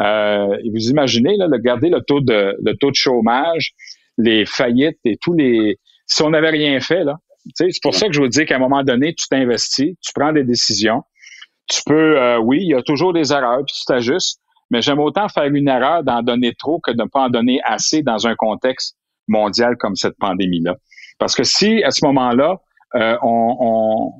Euh, 0.00 0.56
vous 0.72 0.88
imaginez, 0.90 1.36
là, 1.36 1.48
de 1.48 1.56
garder 1.56 1.88
le 1.88 2.00
taux 2.00 2.20
de, 2.20 2.56
le 2.62 2.76
taux 2.76 2.90
de 2.90 2.96
chômage, 2.96 3.72
les 4.18 4.44
faillites 4.44 4.98
et 5.04 5.16
tous 5.16 5.34
les... 5.34 5.78
Si 6.06 6.22
on 6.22 6.30
n'avait 6.30 6.50
rien 6.50 6.80
fait, 6.80 7.04
là, 7.04 7.16
c'est 7.54 7.68
pour 7.82 7.94
ça 7.94 8.06
que 8.06 8.12
je 8.12 8.20
vous 8.20 8.28
dis 8.28 8.44
qu'à 8.44 8.56
un 8.56 8.58
moment 8.58 8.82
donné, 8.82 9.14
tu 9.14 9.26
t'investis, 9.28 9.94
tu 10.00 10.12
prends 10.14 10.32
des 10.32 10.44
décisions. 10.44 11.02
Tu 11.68 11.80
peux, 11.86 12.20
euh, 12.20 12.38
oui, 12.38 12.58
il 12.62 12.68
y 12.68 12.74
a 12.74 12.82
toujours 12.82 13.12
des 13.12 13.32
erreurs, 13.32 13.64
puis 13.66 13.74
tu 13.78 13.84
t'ajustes, 13.86 14.40
mais 14.70 14.82
j'aime 14.82 14.98
autant 14.98 15.28
faire 15.28 15.44
une 15.44 15.68
erreur 15.68 16.02
d'en 16.02 16.22
donner 16.22 16.54
trop 16.54 16.80
que 16.80 16.90
de 16.90 17.02
ne 17.02 17.08
pas 17.08 17.22
en 17.22 17.28
donner 17.30 17.60
assez 17.64 18.02
dans 18.02 18.26
un 18.26 18.34
contexte 18.34 18.96
mondial 19.28 19.76
comme 19.76 19.96
cette 19.96 20.16
pandémie-là. 20.18 20.76
Parce 21.18 21.34
que 21.34 21.44
si, 21.44 21.82
à 21.84 21.90
ce 21.90 22.04
moment-là, 22.06 22.60
euh, 22.96 23.16
on, 23.22 23.56
on 23.60 24.12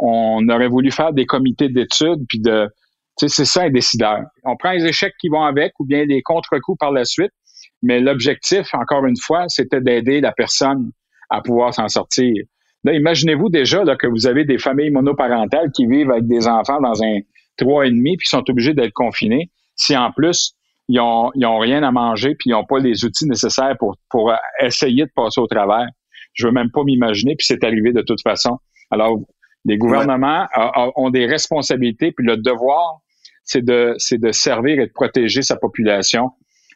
aurait 0.00 0.68
voulu 0.68 0.90
faire 0.90 1.12
des 1.12 1.26
comités 1.26 1.68
d'études, 1.68 2.24
puis 2.28 2.40
de, 2.40 2.68
c'est 3.16 3.44
ça 3.44 3.64
un 3.64 3.70
décideur. 3.70 4.20
On 4.44 4.56
prend 4.56 4.72
les 4.72 4.86
échecs 4.86 5.14
qui 5.20 5.28
vont 5.28 5.42
avec 5.42 5.72
ou 5.78 5.84
bien 5.84 6.06
des 6.06 6.22
contre-coups 6.22 6.78
par 6.78 6.92
la 6.92 7.04
suite, 7.04 7.32
mais 7.82 8.00
l'objectif, 8.00 8.72
encore 8.74 9.06
une 9.06 9.18
fois, 9.20 9.44
c'était 9.48 9.80
d'aider 9.80 10.20
la 10.20 10.32
personne 10.32 10.90
à 11.28 11.40
pouvoir 11.40 11.74
s'en 11.74 11.88
sortir. 11.88 12.32
Là, 12.84 12.94
imaginez-vous 12.94 13.50
déjà 13.50 13.84
là, 13.84 13.96
que 13.96 14.06
vous 14.06 14.26
avez 14.26 14.44
des 14.44 14.58
familles 14.58 14.90
monoparentales 14.90 15.70
qui 15.74 15.86
vivent 15.86 16.10
avec 16.10 16.26
des 16.26 16.48
enfants 16.48 16.80
dans 16.80 17.02
un 17.02 17.18
trois 17.56 17.86
et 17.86 17.90
demi 17.90 18.16
puis 18.16 18.26
sont 18.26 18.42
obligés 18.48 18.74
d'être 18.74 18.92
confinés. 18.92 19.50
Si 19.76 19.96
en 19.96 20.12
plus 20.12 20.54
ils 20.88 20.98
ont, 20.98 21.30
ils 21.34 21.46
rien 21.46 21.82
à 21.82 21.92
manger 21.92 22.34
puis 22.34 22.50
ils 22.50 22.52
n'ont 22.52 22.64
pas 22.64 22.78
les 22.78 23.04
outils 23.04 23.26
nécessaires 23.26 23.76
pour, 23.78 24.32
essayer 24.60 25.04
de 25.04 25.10
passer 25.14 25.40
au 25.40 25.46
travers, 25.46 25.86
je 26.32 26.46
veux 26.46 26.52
même 26.52 26.70
pas 26.70 26.82
m'imaginer 26.84 27.36
puis 27.36 27.46
c'est 27.46 27.62
arrivé 27.64 27.92
de 27.92 28.02
toute 28.02 28.22
façon. 28.22 28.58
Alors 28.90 29.18
les 29.64 29.76
gouvernements 29.76 30.46
ont 30.96 31.10
des 31.10 31.26
responsabilités, 31.26 32.12
puis 32.12 32.26
le 32.26 32.36
devoir, 32.36 33.00
c'est 33.44 33.64
de, 33.64 33.94
c'est 33.98 34.18
de 34.18 34.32
servir 34.32 34.80
et 34.80 34.86
de 34.86 34.92
protéger 34.92 35.42
sa 35.42 35.56
population 35.56 36.30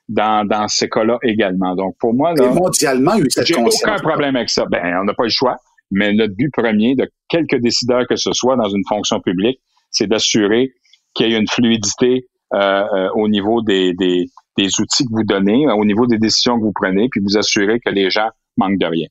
dans, 0.09 0.47
dans 0.47 0.68
ces 0.68 0.88
cas-là 0.88 1.18
également. 1.23 1.75
Donc, 1.75 1.97
pour 1.99 2.14
moi, 2.14 2.35
là, 2.35 2.51
mondialement, 2.51 3.14
il 3.14 3.27
j'ai 3.44 3.55
aucun 3.57 3.97
problème 3.97 4.37
avec 4.37 4.51
ça. 4.51 4.66
Ben, 4.66 4.99
on 5.01 5.05
n'a 5.05 5.14
pas 5.14 5.25
le 5.25 5.31
choix, 5.31 5.57
mais 5.90 6.12
notre 6.12 6.35
but 6.35 6.51
premier 6.53 6.94
de 6.94 7.11
quelques 7.29 7.59
décideurs 7.61 8.07
que 8.09 8.16
ce 8.16 8.33
soit 8.33 8.57
dans 8.57 8.68
une 8.68 8.83
fonction 8.88 9.20
publique, 9.20 9.61
c'est 9.90 10.07
d'assurer 10.07 10.73
qu'il 11.14 11.31
y 11.31 11.35
ait 11.35 11.38
une 11.38 11.49
fluidité 11.49 12.27
euh, 12.53 12.85
euh, 12.94 13.09
au 13.14 13.29
niveau 13.29 13.62
des, 13.62 13.94
des, 13.94 14.27
des 14.59 14.81
outils 14.81 15.05
que 15.05 15.11
vous 15.12 15.25
donnez, 15.25 15.66
au 15.70 15.85
niveau 15.85 16.07
des 16.07 16.18
décisions 16.18 16.59
que 16.59 16.64
vous 16.64 16.73
prenez, 16.75 17.09
puis 17.11 17.20
vous 17.23 17.38
assurer 17.38 17.81
que 17.81 17.90
les 17.90 18.11
gens 18.11 18.29
manquent 18.57 18.79
de 18.79 18.87
rien. 18.87 19.07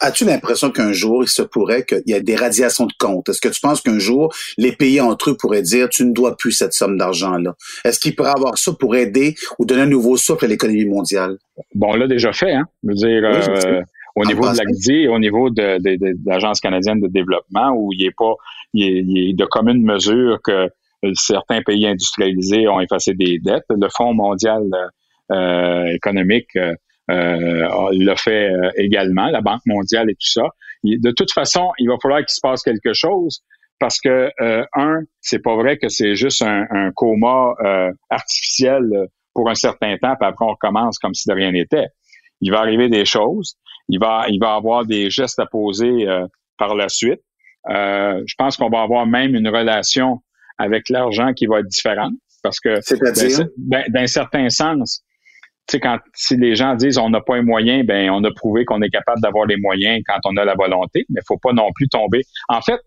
As-tu 0.00 0.24
l'impression 0.24 0.70
qu'un 0.70 0.92
jour, 0.92 1.22
il 1.22 1.28
se 1.28 1.42
pourrait 1.42 1.84
qu'il 1.84 2.02
y 2.06 2.12
ait 2.12 2.22
des 2.22 2.36
radiations 2.36 2.86
de 2.86 2.92
comptes? 2.98 3.28
Est-ce 3.28 3.40
que 3.40 3.48
tu 3.48 3.60
penses 3.60 3.80
qu'un 3.80 3.98
jour, 3.98 4.34
les 4.56 4.72
pays 4.72 5.00
entre 5.00 5.30
eux 5.30 5.36
pourraient 5.36 5.62
dire, 5.62 5.88
tu 5.88 6.04
ne 6.04 6.12
dois 6.12 6.36
plus 6.36 6.52
cette 6.52 6.72
somme 6.72 6.96
d'argent-là? 6.96 7.54
Est-ce 7.84 7.98
qu'il 7.98 8.14
pourrait 8.14 8.30
avoir 8.30 8.56
ça 8.56 8.72
pour 8.78 8.96
aider 8.96 9.34
ou 9.58 9.66
donner 9.66 9.82
un 9.82 9.86
nouveau 9.86 10.16
souffle 10.16 10.46
à 10.46 10.48
l'économie 10.48 10.86
mondiale? 10.86 11.36
Bon, 11.74 11.88
on 11.90 11.96
l'a 11.96 12.06
déjà 12.06 12.32
fait, 12.32 12.52
hein? 12.52 12.64
Je 12.82 12.88
veux 12.88 12.94
dire, 12.94 13.24
euh, 13.24 13.82
au 14.16 14.24
niveau 14.24 14.50
de 14.50 14.56
l'ACDI, 14.56 15.08
au 15.08 15.18
niveau 15.18 15.50
de, 15.50 15.78
l'Agence 16.26 16.60
canadienne 16.60 17.00
de 17.00 17.08
développement, 17.08 17.72
où 17.74 17.92
il 17.92 18.04
n'est 18.04 18.14
pas, 18.16 18.34
il 18.74 19.30
est, 19.30 19.32
de 19.34 19.44
commune 19.44 19.82
mesure 19.82 20.38
que 20.42 20.68
certains 21.14 21.62
pays 21.62 21.86
industrialisés 21.86 22.68
ont 22.68 22.80
effacé 22.80 23.14
des 23.14 23.38
dettes. 23.38 23.64
Le 23.70 23.88
Fonds 23.94 24.14
mondial 24.14 24.62
euh, 25.30 25.84
économique 25.86 26.48
euh, 26.56 26.74
euh, 27.10 27.88
l'a 27.92 28.16
fait 28.16 28.50
euh, 28.50 28.70
également, 28.76 29.28
la 29.28 29.40
Banque 29.40 29.62
mondiale 29.66 30.10
et 30.10 30.14
tout 30.14 30.30
ça. 30.30 30.42
de 30.84 31.10
toute 31.10 31.32
façon, 31.32 31.70
il 31.78 31.88
va 31.88 31.96
falloir 32.02 32.20
qu'il 32.20 32.34
se 32.34 32.40
passe 32.40 32.62
quelque 32.62 32.92
chose 32.92 33.42
parce 33.80 34.00
que 34.00 34.30
euh, 34.40 34.64
un, 34.74 35.00
c'est 35.20 35.38
pas 35.38 35.54
vrai 35.54 35.78
que 35.78 35.88
c'est 35.88 36.16
juste 36.16 36.42
un, 36.42 36.90
coma 36.94 37.54
euh, 37.64 37.92
artificiel 38.10 38.82
pour 39.34 39.48
un 39.48 39.54
certain 39.54 39.96
temps, 39.98 40.16
puis 40.18 40.28
après 40.28 40.44
on 40.44 40.50
recommence 40.50 40.98
comme 40.98 41.14
si 41.14 41.28
de 41.28 41.34
rien 41.34 41.52
n'était. 41.52 41.86
Il 42.40 42.50
va 42.50 42.58
arriver 42.58 42.88
des 42.88 43.04
choses, 43.04 43.56
il 43.88 43.98
va 44.00 44.26
il 44.28 44.38
va 44.40 44.54
avoir 44.54 44.84
des 44.84 45.10
gestes 45.10 45.38
à 45.38 45.46
poser 45.46 46.06
par 46.56 46.74
la 46.74 46.88
suite. 46.88 47.20
je 47.68 48.34
pense 48.36 48.56
qu'on 48.56 48.68
va 48.68 48.82
avoir 48.82 49.06
même 49.06 49.36
une 49.36 49.48
relation 49.48 50.22
avec 50.58 50.88
l'argent 50.88 51.32
qui 51.34 51.46
va 51.46 51.60
être 51.60 51.68
différente 51.68 52.14
parce 52.42 52.58
que 52.58 52.80
d'un 53.90 54.06
certain 54.08 54.48
sens, 54.50 55.04
sais, 55.72 55.80
quand 55.80 55.98
si 56.14 56.36
les 56.36 56.54
gens 56.54 56.74
disent 56.74 56.98
on 56.98 57.10
n'a 57.10 57.20
pas 57.20 57.36
les 57.36 57.42
moyens, 57.42 57.86
ben 57.86 58.10
on 58.10 58.22
a 58.24 58.30
prouvé 58.32 58.64
qu'on 58.64 58.82
est 58.82 58.90
capable 58.90 59.20
d'avoir 59.20 59.46
les 59.46 59.56
moyens 59.56 60.02
quand 60.06 60.18
on 60.24 60.36
a 60.36 60.44
la 60.44 60.54
volonté, 60.54 61.04
mais 61.10 61.20
il 61.22 61.26
faut 61.26 61.38
pas 61.38 61.52
non 61.52 61.70
plus 61.74 61.88
tomber. 61.88 62.22
En 62.48 62.60
fait, 62.60 62.80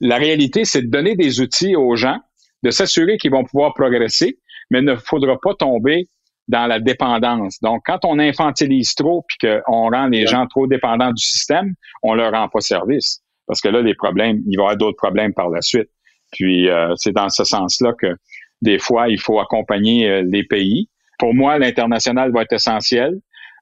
la 0.00 0.16
réalité, 0.16 0.64
c'est 0.64 0.82
de 0.82 0.90
donner 0.90 1.16
des 1.16 1.40
outils 1.40 1.76
aux 1.76 1.96
gens, 1.96 2.18
de 2.62 2.70
s'assurer 2.70 3.16
qu'ils 3.18 3.32
vont 3.32 3.44
pouvoir 3.44 3.74
progresser, 3.74 4.38
mais 4.70 4.78
il 4.78 4.84
ne 4.84 4.96
faudra 4.96 5.36
pas 5.40 5.54
tomber 5.54 6.08
dans 6.48 6.66
la 6.66 6.80
dépendance. 6.80 7.60
Donc, 7.60 7.82
quand 7.84 8.04
on 8.04 8.18
infantilise 8.18 8.94
trop 8.94 9.24
puis 9.28 9.36
qu'on 9.48 9.90
rend 9.90 10.06
les 10.06 10.26
gens 10.26 10.46
trop 10.46 10.66
dépendants 10.66 11.12
du 11.12 11.22
système, 11.22 11.74
on 12.02 12.14
leur 12.14 12.32
rend 12.32 12.48
pas 12.48 12.60
service. 12.60 13.20
Parce 13.46 13.60
que 13.60 13.68
là, 13.68 13.82
les 13.82 13.94
problèmes, 13.94 14.40
il 14.46 14.56
va 14.56 14.62
y 14.62 14.64
avoir 14.64 14.76
d'autres 14.76 14.96
problèmes 14.96 15.34
par 15.34 15.50
la 15.50 15.60
suite. 15.60 15.88
Puis, 16.32 16.68
euh, 16.68 16.94
c'est 16.96 17.12
dans 17.12 17.28
ce 17.28 17.44
sens-là 17.44 17.92
que 17.98 18.14
des 18.62 18.78
fois, 18.78 19.08
il 19.08 19.20
faut 19.20 19.40
accompagner 19.40 20.08
euh, 20.08 20.22
les 20.22 20.44
pays. 20.44 20.88
Pour 21.18 21.34
moi, 21.34 21.58
l'international 21.58 22.32
va 22.32 22.42
être 22.42 22.52
essentiel. 22.52 23.12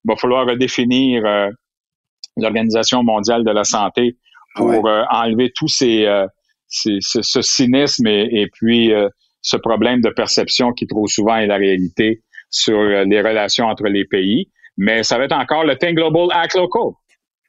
Il 0.05 0.09
va 0.09 0.16
falloir 0.16 0.47
redéfinir 0.47 1.25
euh, 1.25 1.51
l'Organisation 2.37 3.03
mondiale 3.03 3.45
de 3.45 3.51
la 3.51 3.64
santé 3.64 4.16
pour 4.55 4.88
enlever 5.11 5.53
tous 5.55 5.69
ces, 5.69 6.07
ce, 6.66 7.42
cynisme 7.42 8.07
et, 8.07 8.29
et 8.40 8.47
puis 8.51 8.90
ce 9.47 9.57
problème 9.57 10.01
de 10.01 10.11
perception 10.11 10.73
qui 10.73 10.87
trop 10.87 11.07
souvent 11.07 11.37
est 11.37 11.47
la 11.47 11.57
réalité 11.57 12.23
sur 12.51 12.79
euh, 12.79 13.05
les 13.05 13.21
relations 13.21 13.66
entre 13.66 13.85
les 13.85 14.05
pays. 14.05 14.51
Mais 14.77 15.05
ça 15.05 15.19
va 15.19 15.25
être 15.25 15.37
encore 15.37 15.64
le 15.64 15.77
Think 15.77 15.97
Global 15.97 16.27
Act 16.33 16.57
Local. 16.57 16.92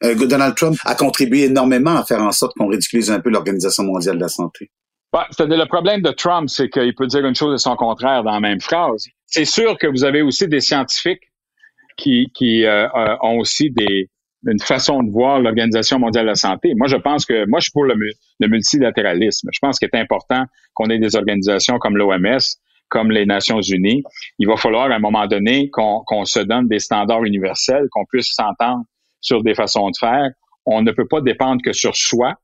Euh, 0.04 0.28
Donald 0.28 0.56
Trump 0.56 0.78
a 0.86 0.94
contribué 0.94 1.46
énormément 1.46 1.96
à 1.96 2.06
faire 2.06 2.22
en 2.22 2.32
sorte 2.32 2.54
qu'on 2.56 2.68
ridiculise 2.68 3.10
un 3.10 3.20
peu 3.20 3.32
l'Organisation 3.32 3.84
mondiale 3.84 4.18
de 4.18 4.22
la 4.22 4.28
santé. 4.30 4.70
Bah, 5.14 5.28
le 5.40 5.66
problème 5.66 6.02
de 6.02 6.12
Trump, 6.12 6.50
c'est 6.50 6.70
qu'il 6.70 6.94
peut 6.96 7.08
dire 7.08 7.26
une 7.26 7.36
chose 7.36 7.54
et 7.54 7.58
son 7.58 7.76
contraire 7.76 8.24
dans 8.24 8.32
la 8.32 8.40
même 8.40 8.60
phrase. 8.60 9.08
C'est 9.26 9.46
sûr 9.46 9.78
que 9.78 9.88
vous 9.88 10.04
avez 10.04 10.22
aussi 10.22 10.48
des 10.48 10.60
scientifiques 10.60 11.32
qui, 11.98 12.32
qui 12.34 12.66
euh, 12.66 12.88
ont 13.22 13.38
aussi 13.40 13.72
des, 13.72 14.10
une 14.46 14.60
façon 14.60 15.02
de 15.04 15.12
voir 15.12 15.40
l'Organisation 15.40 15.98
mondiale 16.00 16.26
de 16.26 16.30
la 16.30 16.36
santé. 16.36 16.74
Moi, 16.76 16.88
je 16.88 16.98
pense 16.98 17.26
que 17.26 17.46
moi, 17.48 17.60
je 17.60 17.66
suis 17.66 17.72
pour 17.72 17.86
le, 17.86 17.96
le 17.96 18.48
multilatéralisme. 18.48 19.50
Je 19.52 19.60
pense 19.60 19.80
qu'il 19.80 19.90
est 19.92 19.98
important 19.98 20.44
qu'on 20.74 20.90
ait 20.90 21.00
des 21.00 21.16
organisations 21.16 21.80
comme 21.80 21.98
l'OMS 21.98 22.40
comme 22.90 23.12
les 23.12 23.26
Nations 23.26 23.62
Unies, 23.62 24.04
il 24.40 24.48
va 24.48 24.56
falloir 24.58 24.92
à 24.92 24.96
un 24.96 25.00
moment 25.00 25.28
donné 25.28 25.70
qu'on 25.70 26.26
se 26.26 26.40
donne 26.40 26.68
des 26.68 26.80
standards 26.80 27.24
universels, 27.24 27.88
qu'on 27.92 28.06
puisse 28.06 28.34
s'entendre 28.34 28.84
sur 29.22 29.44
des 29.44 29.56
façons 29.56 29.90
de 29.90 29.98
faire. 30.00 30.30
On 30.66 30.82
ne 30.82 30.92
peut 30.92 31.08
pas 31.08 31.22
dépendre 31.22 31.62
que 31.64 31.74
sur 31.74 31.96
soi. 31.96 32.36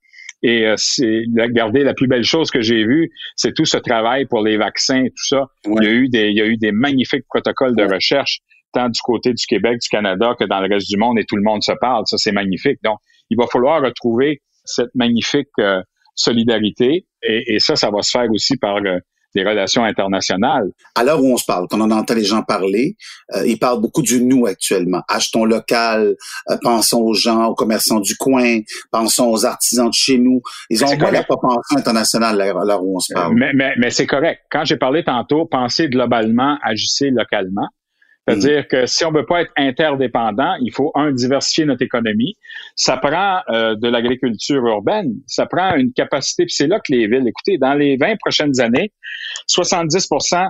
Et 0.43 0.67
euh, 0.67 0.75
c'est 0.77 1.23
regardez 1.37 1.83
la 1.83 1.93
plus 1.93 2.07
belle 2.07 2.23
chose 2.23 2.51
que 2.51 2.61
j'ai 2.61 2.85
vue, 2.85 3.09
c'est 3.35 3.53
tout 3.53 3.65
ce 3.65 3.77
travail 3.77 4.25
pour 4.25 4.41
les 4.41 4.57
vaccins 4.57 5.03
et 5.03 5.09
tout 5.09 5.25
ça. 5.25 5.45
Il 5.65 5.83
y 5.83 5.87
a 5.87 5.91
eu 5.91 6.09
des 6.09 6.29
il 6.29 6.37
y 6.37 6.41
a 6.41 6.45
eu 6.45 6.57
des 6.57 6.71
magnifiques 6.71 7.25
protocoles 7.29 7.75
de 7.75 7.83
recherche 7.83 8.39
tant 8.73 8.89
du 8.89 8.99
côté 9.01 9.33
du 9.33 9.45
Québec, 9.45 9.79
du 9.79 9.87
Canada 9.87 10.35
que 10.37 10.45
dans 10.45 10.59
le 10.59 10.67
reste 10.67 10.89
du 10.89 10.97
monde 10.97 11.17
et 11.19 11.25
tout 11.25 11.37
le 11.37 11.43
monde 11.43 11.63
se 11.63 11.71
parle. 11.79 12.03
Ça 12.07 12.17
c'est 12.17 12.33
magnifique. 12.33 12.79
Donc 12.83 12.99
il 13.29 13.37
va 13.37 13.47
falloir 13.47 13.81
retrouver 13.81 14.41
cette 14.65 14.93
magnifique 14.95 15.47
euh, 15.59 15.81
solidarité 16.15 17.05
et, 17.23 17.55
et, 17.55 17.59
ça 17.59 17.75
ça 17.75 17.89
va 17.89 18.01
se 18.01 18.11
faire 18.11 18.29
aussi 18.29 18.57
par 18.57 18.77
euh, 18.77 18.99
des 19.35 19.43
relations 19.43 19.83
internationales. 19.83 20.69
À 20.95 21.03
l'heure 21.03 21.21
où 21.21 21.33
on 21.33 21.37
se 21.37 21.45
parle, 21.45 21.67
quand 21.69 21.81
on 21.81 21.91
entend 21.91 22.13
les 22.13 22.23
gens 22.23 22.43
parler, 22.43 22.95
euh, 23.35 23.45
ils 23.47 23.57
parlent 23.57 23.81
beaucoup 23.81 24.01
du 24.01 24.23
nous 24.23 24.45
actuellement. 24.45 25.01
Achetons 25.07 25.45
local, 25.45 26.15
euh, 26.49 26.57
pensons 26.61 27.01
aux 27.01 27.13
gens, 27.13 27.45
aux 27.47 27.55
commerçants 27.55 27.99
du 27.99 28.15
coin, 28.15 28.59
pensons 28.91 29.29
aux 29.29 29.45
artisans 29.45 29.89
de 29.89 29.93
chez 29.93 30.17
nous. 30.17 30.41
Ils 30.69 30.83
ont 30.83 30.97
pas 30.97 31.37
pensé 31.41 31.75
international 31.77 32.39
à 32.41 32.45
l'heure 32.65 32.83
où 32.83 32.97
on 32.97 32.99
se 32.99 33.13
parle. 33.13 33.35
Mais, 33.35 33.51
mais, 33.53 33.73
mais 33.77 33.89
c'est 33.89 34.07
correct. 34.07 34.41
Quand 34.51 34.65
j'ai 34.65 34.77
parlé 34.77 35.03
tantôt, 35.03 35.45
penser 35.45 35.89
globalement, 35.89 36.57
agissez 36.63 37.09
localement. 37.09 37.67
C'est-à-dire 38.27 38.61
mm. 38.61 38.67
que 38.67 38.85
si 38.85 39.05
on 39.05 39.11
veut 39.11 39.25
pas 39.25 39.41
être 39.41 39.51
interdépendant, 39.57 40.55
il 40.61 40.71
faut, 40.71 40.91
un, 40.95 41.11
diversifier 41.11 41.65
notre 41.65 41.83
économie. 41.83 42.35
Ça 42.75 42.97
prend 42.97 43.41
euh, 43.49 43.75
de 43.75 43.87
l'agriculture 43.87 44.65
urbaine, 44.65 45.15
ça 45.27 45.45
prend 45.45 45.75
une 45.75 45.91
capacité, 45.93 46.45
puis 46.45 46.55
c'est 46.55 46.67
là 46.67 46.79
que 46.79 46.91
les 46.91 47.07
villes, 47.07 47.27
écoutez, 47.27 47.57
dans 47.57 47.73
les 47.73 47.97
20 47.97 48.15
prochaines 48.17 48.59
années, 48.61 48.91
70% 49.49 50.49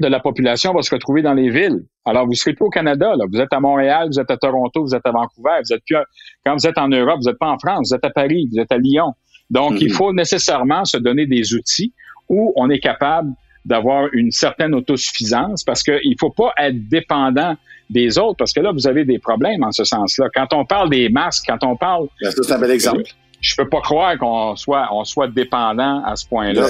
de 0.00 0.08
la 0.08 0.20
population 0.20 0.72
va 0.74 0.82
se 0.82 0.92
retrouver 0.92 1.22
dans 1.22 1.34
les 1.34 1.50
villes. 1.50 1.84
Alors, 2.04 2.24
vous 2.24 2.32
ne 2.32 2.36
serez 2.36 2.54
pas 2.54 2.64
au 2.64 2.70
Canada, 2.70 3.14
là. 3.16 3.24
Vous 3.30 3.40
êtes 3.40 3.52
à 3.52 3.60
Montréal, 3.60 4.08
vous 4.10 4.20
êtes 4.20 4.30
à 4.30 4.36
Toronto, 4.36 4.82
vous 4.82 4.94
êtes 4.94 5.06
à 5.06 5.12
Vancouver, 5.12 5.60
vous 5.64 5.72
êtes 5.72 5.82
plus 5.86 5.96
quand 6.44 6.54
vous 6.54 6.66
êtes 6.66 6.78
en 6.78 6.88
Europe, 6.88 7.18
vous 7.22 7.30
n'êtes 7.30 7.38
pas 7.38 7.50
en 7.50 7.58
France, 7.58 7.90
vous 7.90 7.94
êtes 7.94 8.04
à 8.04 8.10
Paris, 8.10 8.48
vous 8.52 8.58
êtes 8.58 8.72
à 8.72 8.78
Lyon. 8.78 9.12
Donc, 9.50 9.80
il 9.80 9.88
mm-hmm. 9.88 9.94
faut 9.94 10.12
nécessairement 10.12 10.84
se 10.84 10.96
donner 10.96 11.26
des 11.26 11.54
outils 11.54 11.92
où 12.28 12.52
on 12.56 12.70
est 12.70 12.80
capable 12.80 13.30
d'avoir 13.64 14.08
une 14.12 14.30
certaine 14.30 14.74
autosuffisance 14.74 15.64
parce 15.64 15.82
qu'il 15.82 15.94
ne 15.94 16.16
faut 16.18 16.30
pas 16.30 16.52
être 16.58 16.88
dépendant 16.88 17.56
des 17.90 18.18
autres 18.18 18.36
parce 18.38 18.52
que 18.52 18.60
là, 18.60 18.72
vous 18.72 18.86
avez 18.86 19.04
des 19.04 19.18
problèmes 19.18 19.62
en 19.62 19.72
ce 19.72 19.84
sens-là. 19.84 20.26
Quand 20.34 20.52
on 20.52 20.64
parle 20.64 20.90
des 20.90 21.08
masques, 21.08 21.44
quand 21.48 21.62
on 21.64 21.76
parle... 21.76 22.08
C'est 22.20 22.52
un 22.52 22.58
bel 22.58 22.70
exemple. 22.70 23.02
Je 23.40 23.54
peux 23.56 23.68
pas 23.68 23.80
croire 23.80 24.16
qu'on 24.18 24.56
soit, 24.56 24.88
on 24.90 25.04
soit 25.04 25.28
dépendant 25.28 26.02
à 26.04 26.16
ce 26.16 26.26
point-là. 26.26 26.68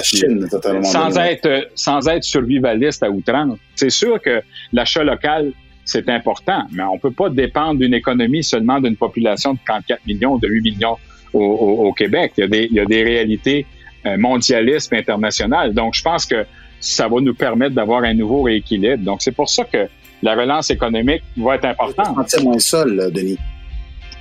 Sans 0.83 1.17
être, 1.17 1.69
sans 1.73 2.07
être 2.07 2.23
survivaliste 2.23 3.01
à 3.01 3.09
outrance. 3.09 3.57
C'est 3.75 3.89
sûr 3.89 4.21
que 4.21 4.41
l'achat 4.73 5.03
local, 5.03 5.53
c'est 5.85 6.09
important, 6.09 6.63
mais 6.71 6.83
on 6.83 6.97
peut 6.97 7.11
pas 7.11 7.29
dépendre 7.29 7.79
d'une 7.79 7.93
économie 7.93 8.43
seulement 8.43 8.81
d'une 8.81 8.97
population 8.97 9.53
de 9.53 9.59
34 9.65 10.05
millions 10.05 10.33
ou 10.33 10.39
de 10.39 10.49
8 10.49 10.61
millions 10.61 10.97
au, 11.31 11.43
au, 11.43 11.93
Québec. 11.93 12.33
Il 12.37 12.41
y 12.41 12.43
a 12.43 12.47
des, 12.47 12.67
il 12.69 12.75
y 12.75 12.79
a 12.79 12.85
des 12.85 13.03
réalités 13.03 13.65
euh, 14.05 14.17
mondialisme 14.17 14.95
international. 14.95 15.73
Donc, 15.73 15.95
je 15.95 16.03
pense 16.03 16.25
que 16.25 16.45
ça 16.79 17.07
va 17.07 17.19
nous 17.21 17.33
permettre 17.33 17.75
d'avoir 17.75 18.03
un 18.03 18.13
nouveau 18.13 18.43
rééquilibre. 18.43 19.03
Donc, 19.03 19.21
c'est 19.21 19.31
pour 19.31 19.49
ça 19.49 19.63
que 19.63 19.87
la 20.21 20.35
relance 20.35 20.69
économique 20.69 21.23
va 21.37 21.55
être 21.55 21.65
importante. 21.65 22.17
C'est 22.27 22.43
moins 22.43 22.59
seul, 22.59 23.11
Denis. 23.13 23.37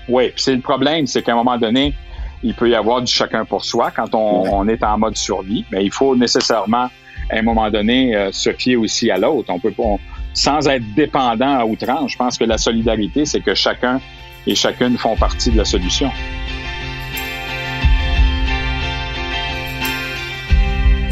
Oui, 0.09 0.33
c'est 0.37 0.55
le 0.55 0.61
problème, 0.61 1.07
c'est 1.07 1.23
qu'à 1.23 1.33
un 1.33 1.37
moment 1.37 1.57
donné, 1.57 1.95
il 2.43 2.55
peut 2.55 2.69
y 2.69 2.75
avoir 2.75 3.01
du 3.01 3.11
chacun 3.11 3.45
pour 3.45 3.65
soi 3.65 3.91
quand 3.91 4.15
on, 4.15 4.69
est 4.69 4.83
en 4.83 4.99
mode 4.99 5.17
survie, 5.17 5.65
mais 5.71 5.83
il 5.83 5.91
faut 5.91 6.15
nécessairement, 6.15 6.91
à 7.31 7.37
un 7.37 7.43
moment 7.43 7.71
donné, 7.71 8.15
euh, 8.15 8.31
se 8.33 8.53
fier 8.53 8.77
aussi 8.77 9.11
à 9.11 9.17
l'autre. 9.17 9.51
On 9.51 9.59
peut 9.59 9.71
pas, 9.71 9.97
sans 10.35 10.69
être 10.69 10.85
dépendant 10.95 11.59
à 11.59 11.65
outrance, 11.65 12.13
je 12.13 12.19
pense 12.19 12.37
que 12.37 12.45
la 12.45 12.59
solidarité, 12.59 13.25
c'est 13.25 13.41
que 13.41 13.55
chacun 13.55 13.99
et 14.47 14.55
chacune 14.55 14.99
font 14.99 15.17
partie 15.17 15.51
de 15.51 15.57
la 15.57 15.65
solution. 15.65 16.11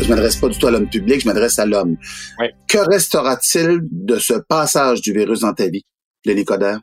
Je 0.02 0.08
m'adresse 0.08 0.36
pas 0.36 0.48
du 0.48 0.58
tout 0.58 0.66
à 0.66 0.70
l'homme 0.70 0.88
public, 0.88 1.20
je 1.20 1.26
m'adresse 1.26 1.58
à 1.58 1.66
l'homme. 1.66 1.96
Que 2.68 2.78
restera-t-il 2.78 3.80
de 3.82 4.16
ce 4.18 4.34
passage 4.34 5.00
du 5.00 5.12
virus 5.12 5.40
dans 5.40 5.52
ta 5.52 5.68
vie, 5.68 5.84
Lenny 6.24 6.44
Coder? 6.44 6.76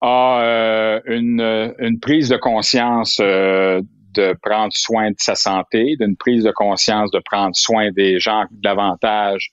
Ah, 0.00 0.40
euh, 0.42 1.00
une, 1.06 1.74
une, 1.78 1.98
prise 1.98 2.28
de 2.28 2.36
conscience 2.36 3.18
euh, 3.20 3.80
de 4.14 4.36
prendre 4.42 4.72
soin 4.72 5.10
de 5.10 5.16
sa 5.18 5.34
santé, 5.34 5.96
d'une 5.98 6.16
prise 6.16 6.44
de 6.44 6.52
conscience 6.52 7.10
de 7.10 7.20
prendre 7.24 7.56
soin 7.56 7.90
des 7.90 8.20
gens 8.20 8.44
davantage. 8.50 9.50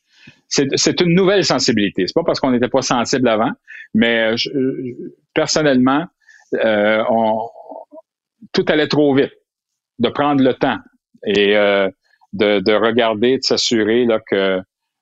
C'est 0.48 1.02
une 1.02 1.16
nouvelle 1.16 1.44
sensibilité. 1.44 2.06
C'est 2.06 2.14
pas 2.14 2.24
parce 2.24 2.40
qu'on 2.40 2.52
n'était 2.52 2.68
pas 2.68 2.84
sensible 2.84 3.28
avant, 3.28 3.52
mais 3.96 4.36
personnellement, 5.34 6.06
euh, 6.64 7.04
on, 7.10 7.50
tout 8.52 8.66
allait 8.68 8.88
trop 8.88 9.16
vite. 9.16 9.32
De 10.00 10.10
prendre 10.10 10.44
le 10.44 10.56
temps 10.56 10.80
et 11.24 11.56
euh, 11.56 11.88
de, 12.34 12.60
de 12.60 12.74
regarder, 12.74 13.38
de 13.38 13.44
s'assurer 13.44 14.06
là, 14.06 14.20
que 14.30 14.60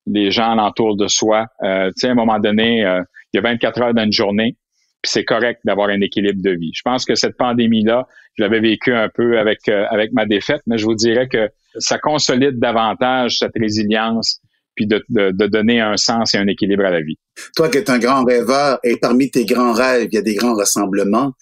les 0.07 0.31
gens 0.31 0.51
alentour 0.51 0.97
de 0.97 1.07
soi, 1.07 1.47
euh, 1.63 1.87
tu 1.89 2.01
sais, 2.01 2.07
à 2.07 2.11
un 2.11 2.15
moment 2.15 2.39
donné, 2.39 2.85
euh, 2.85 3.01
il 3.33 3.37
y 3.37 3.39
a 3.39 3.41
24 3.41 3.81
heures 3.81 3.93
dans 3.93 4.03
une 4.03 4.11
journée, 4.11 4.57
puis 5.01 5.11
c'est 5.11 5.23
correct 5.23 5.61
d'avoir 5.63 5.89
un 5.89 6.01
équilibre 6.01 6.41
de 6.43 6.51
vie. 6.51 6.71
Je 6.75 6.81
pense 6.83 7.05
que 7.05 7.15
cette 7.15 7.37
pandémie-là, 7.37 8.07
je 8.37 8.43
l'avais 8.43 8.59
vécu 8.59 8.93
un 8.93 9.09
peu 9.09 9.39
avec 9.39 9.59
euh, 9.69 9.85
avec 9.89 10.11
ma 10.13 10.25
défaite, 10.25 10.61
mais 10.67 10.77
je 10.77 10.85
vous 10.85 10.95
dirais 10.95 11.27
que 11.27 11.49
ça 11.79 11.97
consolide 11.97 12.59
davantage 12.59 13.37
cette 13.39 13.55
résilience 13.59 14.41
puis 14.75 14.87
de, 14.87 15.03
de, 15.09 15.31
de, 15.31 15.47
donner 15.47 15.81
un 15.81 15.97
sens 15.97 16.33
et 16.33 16.37
un 16.37 16.47
équilibre 16.47 16.85
à 16.85 16.91
la 16.91 17.01
vie. 17.01 17.17
Toi 17.57 17.69
qui 17.69 17.77
es 17.77 17.89
un 17.89 17.99
grand 17.99 18.23
rêveur 18.23 18.79
et 18.83 18.95
parmi 18.95 19.29
tes 19.29 19.43
grands 19.43 19.73
rêves, 19.73 20.07
il 20.09 20.15
y 20.15 20.17
a 20.17 20.21
des 20.21 20.35
grands 20.35 20.55
rassemblements 20.55 21.33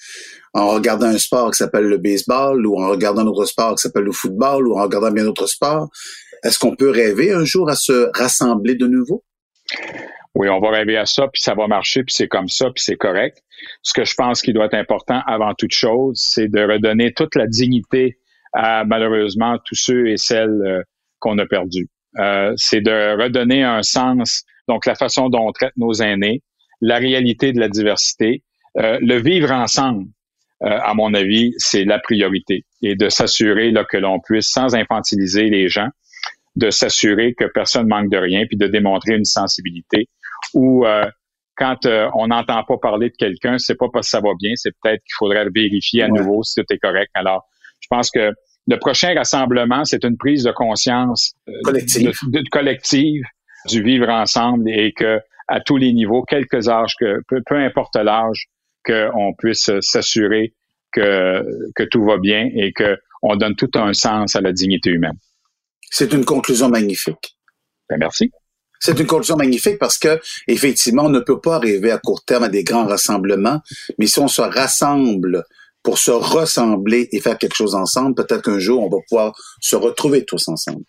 en 0.54 0.70
regardant 0.70 1.08
un 1.08 1.18
sport 1.18 1.52
qui 1.52 1.58
s'appelle 1.58 1.86
le 1.86 1.98
baseball 1.98 2.66
ou 2.66 2.82
en 2.82 2.90
regardant 2.90 3.22
un 3.22 3.28
autre 3.28 3.46
sport 3.46 3.76
qui 3.76 3.82
s'appelle 3.82 4.04
le 4.04 4.12
football 4.12 4.68
ou 4.68 4.78
en 4.78 4.84
regardant 4.84 5.12
bien 5.12 5.24
d'autres 5.24 5.48
sports. 5.48 5.90
Est-ce 6.44 6.58
qu'on 6.58 6.76
peut 6.76 6.90
rêver 6.90 7.32
un 7.32 7.46
jour 7.46 7.70
à 7.70 7.76
se 7.76 8.10
rassembler 8.18 8.76
de 8.76 8.88
nouveau? 8.88 9.24
Oui, 10.36 10.48
on 10.50 10.60
va 10.60 10.70
rêver 10.70 10.98
à 10.98 11.06
ça, 11.06 11.28
puis 11.28 11.42
ça 11.42 11.54
va 11.54 11.68
marcher, 11.68 12.04
puis 12.04 12.14
c'est 12.14 12.28
comme 12.28 12.48
ça, 12.48 12.66
puis 12.66 12.84
c'est 12.84 12.96
correct. 12.96 13.40
Ce 13.82 13.94
que 13.94 14.06
je 14.06 14.14
pense 14.16 14.42
qui 14.42 14.54
doit 14.54 14.66
être 14.66 14.76
important 14.76 15.22
avant 15.26 15.54
toute 15.54 15.74
chose, 15.74 16.22
c'est 16.24 16.48
de 16.48 16.62
redonner 16.62 17.14
toute 17.14 17.36
la 17.36 17.48
dignité 17.48 18.18
à 18.54 18.86
malheureusement 18.86 19.58
tous 19.66 19.76
ceux 19.76 20.08
et 20.08 20.18
celles 20.18 20.62
euh, 20.66 20.82
qu'on 21.20 21.38
a 21.40 21.46
perdus. 21.46 21.90
Euh, 22.18 22.54
c'est 22.56 22.82
de 22.82 23.22
redonner 23.22 23.64
un 23.64 23.84
sens, 23.84 24.44
donc 24.68 24.86
la 24.86 24.96
façon 24.96 25.30
dont 25.30 25.48
on 25.48 25.52
traite 25.52 25.74
nos 25.78 25.94
aînés, 25.94 26.42
la 26.82 26.98
réalité 26.98 27.52
de 27.52 27.60
la 27.60 27.68
diversité, 27.68 28.44
euh, 28.78 28.98
le 29.02 29.22
vivre 29.22 29.52
ensemble. 29.52 30.06
Euh, 30.64 30.78
à 30.82 30.94
mon 30.94 31.14
avis, 31.14 31.54
c'est 31.58 31.86
la 31.86 32.00
priorité. 32.00 32.66
Et 32.82 32.96
de 32.96 33.10
s'assurer 33.10 33.74
que 33.90 33.98
l'on 33.98 34.20
puisse, 34.20 34.48
sans 34.48 34.76
infantiliser 34.76 35.50
les 35.50 35.70
gens, 35.70 35.88
de 36.56 36.70
s'assurer 36.70 37.34
que 37.34 37.46
personne 37.46 37.88
manque 37.88 38.10
de 38.10 38.18
rien, 38.18 38.46
puis 38.46 38.58
de 38.58 38.68
démontrer 38.68 39.16
une 39.16 39.26
sensibilité. 39.26 40.10
Ou 40.54 40.86
euh, 40.86 41.06
quand 41.56 41.86
euh, 41.86 42.10
on 42.16 42.28
n'entend 42.28 42.64
pas 42.64 42.78
parler 42.78 43.10
de 43.10 43.16
quelqu'un, 43.16 43.58
c'est 43.58 43.76
pas 43.76 43.88
parce 43.92 44.08
que 44.08 44.12
ça 44.12 44.22
va 44.22 44.32
bien, 44.40 44.52
c'est 44.56 44.72
peut-être 44.82 45.02
qu'il 45.04 45.14
faudrait 45.18 45.46
vérifier 45.54 46.04
à 46.04 46.08
nouveau 46.08 46.44
si 46.44 46.60
tout 46.60 46.74
est 46.74 46.78
correct. 46.78 47.10
Alors, 47.14 47.48
je 47.80 47.88
pense 47.90 48.12
que 48.12 48.32
le 48.68 48.78
prochain 48.78 49.14
rassemblement, 49.16 49.86
c'est 49.86 50.04
une 50.04 50.18
prise 50.18 50.44
de 50.44 50.52
conscience 50.52 51.34
collective. 51.64 52.14
collective 52.52 53.24
du 53.66 53.82
vivre 53.82 54.10
ensemble 54.10 54.70
et 54.70 54.94
que 54.94 55.20
à 55.48 55.60
tous 55.60 55.78
les 55.78 55.92
niveaux, 55.94 56.24
quelques 56.24 56.70
âges, 56.70 56.94
que 57.00 57.22
peu, 57.28 57.42
peu 57.46 57.56
importe 57.56 57.96
l'âge, 57.96 58.48
qu'on 58.86 59.34
puisse 59.38 59.70
s'assurer 59.82 60.54
que, 60.92 61.44
que 61.76 61.84
tout 61.84 62.04
va 62.04 62.18
bien 62.18 62.50
et 62.56 62.74
que 62.74 62.98
on 63.22 63.36
donne 63.36 63.56
tout 63.56 63.72
un 63.76 63.94
sens 63.94 64.36
à 64.36 64.42
la 64.42 64.54
dignité 64.54 64.90
humaine. 64.92 65.18
C'est 65.90 66.14
une 66.14 66.26
conclusion 66.26 66.70
magnifique. 66.70 67.36
Ben, 67.90 67.98
merci. 68.00 68.32
C'est 68.80 68.98
une 68.98 69.08
conclusion 69.08 69.36
magnifique 69.36 69.78
parce 69.78 69.98
que, 69.98 70.20
effectivement, 70.48 71.06
on 71.06 71.10
ne 71.10 71.20
peut 71.20 71.42
pas 71.42 71.56
arriver 71.56 71.92
à 71.92 71.98
court 71.98 72.24
terme 72.24 72.44
à 72.44 72.50
des 72.50 72.64
grands 72.64 72.86
rassemblements, 72.86 73.60
mais 73.98 74.08
si 74.08 74.20
on 74.20 74.30
se 74.30 74.42
rassemble 74.42 75.44
pour 75.84 75.98
se 75.98 76.12
ressembler 76.12 77.10
et 77.12 77.20
faire 77.20 77.38
quelque 77.38 77.56
chose 77.56 77.76
ensemble, 77.76 78.16
peut-être 78.16 78.44
qu'un 78.44 78.60
jour, 78.60 78.84
on 78.84 78.90
va 78.90 78.98
pouvoir 79.08 79.34
se 79.60 79.76
retrouver 79.76 80.24
tous 80.24 80.48
ensemble. 80.48 80.84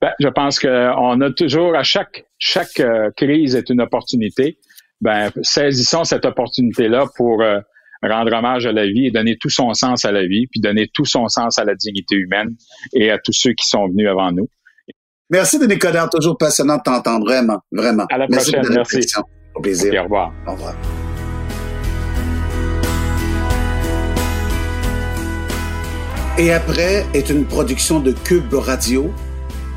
Ben, 0.00 0.12
je 0.20 0.28
pense 0.28 0.60
qu'on 0.60 1.20
a 1.20 1.30
toujours, 1.32 1.74
à 1.74 1.82
chaque, 1.82 2.26
chaque 2.38 2.80
euh, 2.80 3.10
crise 3.16 3.56
est 3.56 3.70
une 3.70 3.80
opportunité. 3.80 4.58
Ben, 5.00 5.30
saisissons 5.42 6.04
cette 6.04 6.24
opportunité-là 6.24 7.06
pour 7.16 7.42
euh, 7.42 7.58
rendre 8.02 8.32
hommage 8.32 8.66
à 8.66 8.72
la 8.72 8.86
vie 8.86 9.06
et 9.06 9.10
donner 9.10 9.36
tout 9.38 9.50
son 9.50 9.74
sens 9.74 10.04
à 10.04 10.12
la 10.12 10.26
vie, 10.26 10.46
puis 10.46 10.60
donner 10.60 10.88
tout 10.92 11.04
son 11.04 11.28
sens 11.28 11.58
à 11.58 11.64
la 11.64 11.74
dignité 11.74 12.16
humaine 12.16 12.56
et 12.94 13.10
à 13.10 13.18
tous 13.18 13.32
ceux 13.32 13.52
qui 13.52 13.66
sont 13.66 13.88
venus 13.88 14.08
avant 14.08 14.32
nous. 14.32 14.48
Merci 15.28 15.58
Denis 15.58 15.78
Coderre, 15.78 16.08
toujours 16.08 16.38
passionnant 16.38 16.76
de 16.78 16.82
t'entendre, 16.82 17.26
vraiment, 17.26 17.58
vraiment. 17.72 18.06
À 18.10 18.18
la 18.18 18.26
prochaine, 18.26 18.62
merci. 18.70 19.00
Au 19.54 19.60
plaisir. 19.60 20.00
au 20.00 20.04
revoir. 20.04 20.32
Au 20.46 20.52
revoir. 20.52 20.74
Et 26.38 26.52
après 26.52 27.06
est 27.14 27.30
une 27.30 27.46
production 27.46 27.98
de 27.98 28.12
Cube 28.12 28.52
Radio, 28.52 29.10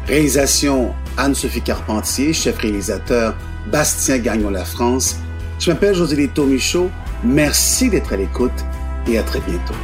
réalisation 0.07 0.93
Anne-Sophie 1.17 1.61
Carpentier, 1.61 2.33
chef 2.33 2.57
réalisateur 2.57 3.33
Bastien 3.67 4.17
Gagnon 4.19 4.49
La 4.49 4.65
France. 4.65 5.17
Je 5.59 5.71
m'appelle 5.71 5.93
José 5.93 6.15
Lito 6.15 6.45
Michaud. 6.45 6.89
Merci 7.23 7.89
d'être 7.89 8.13
à 8.13 8.17
l'écoute 8.17 8.65
et 9.07 9.17
à 9.17 9.23
très 9.23 9.41
bientôt. 9.41 9.75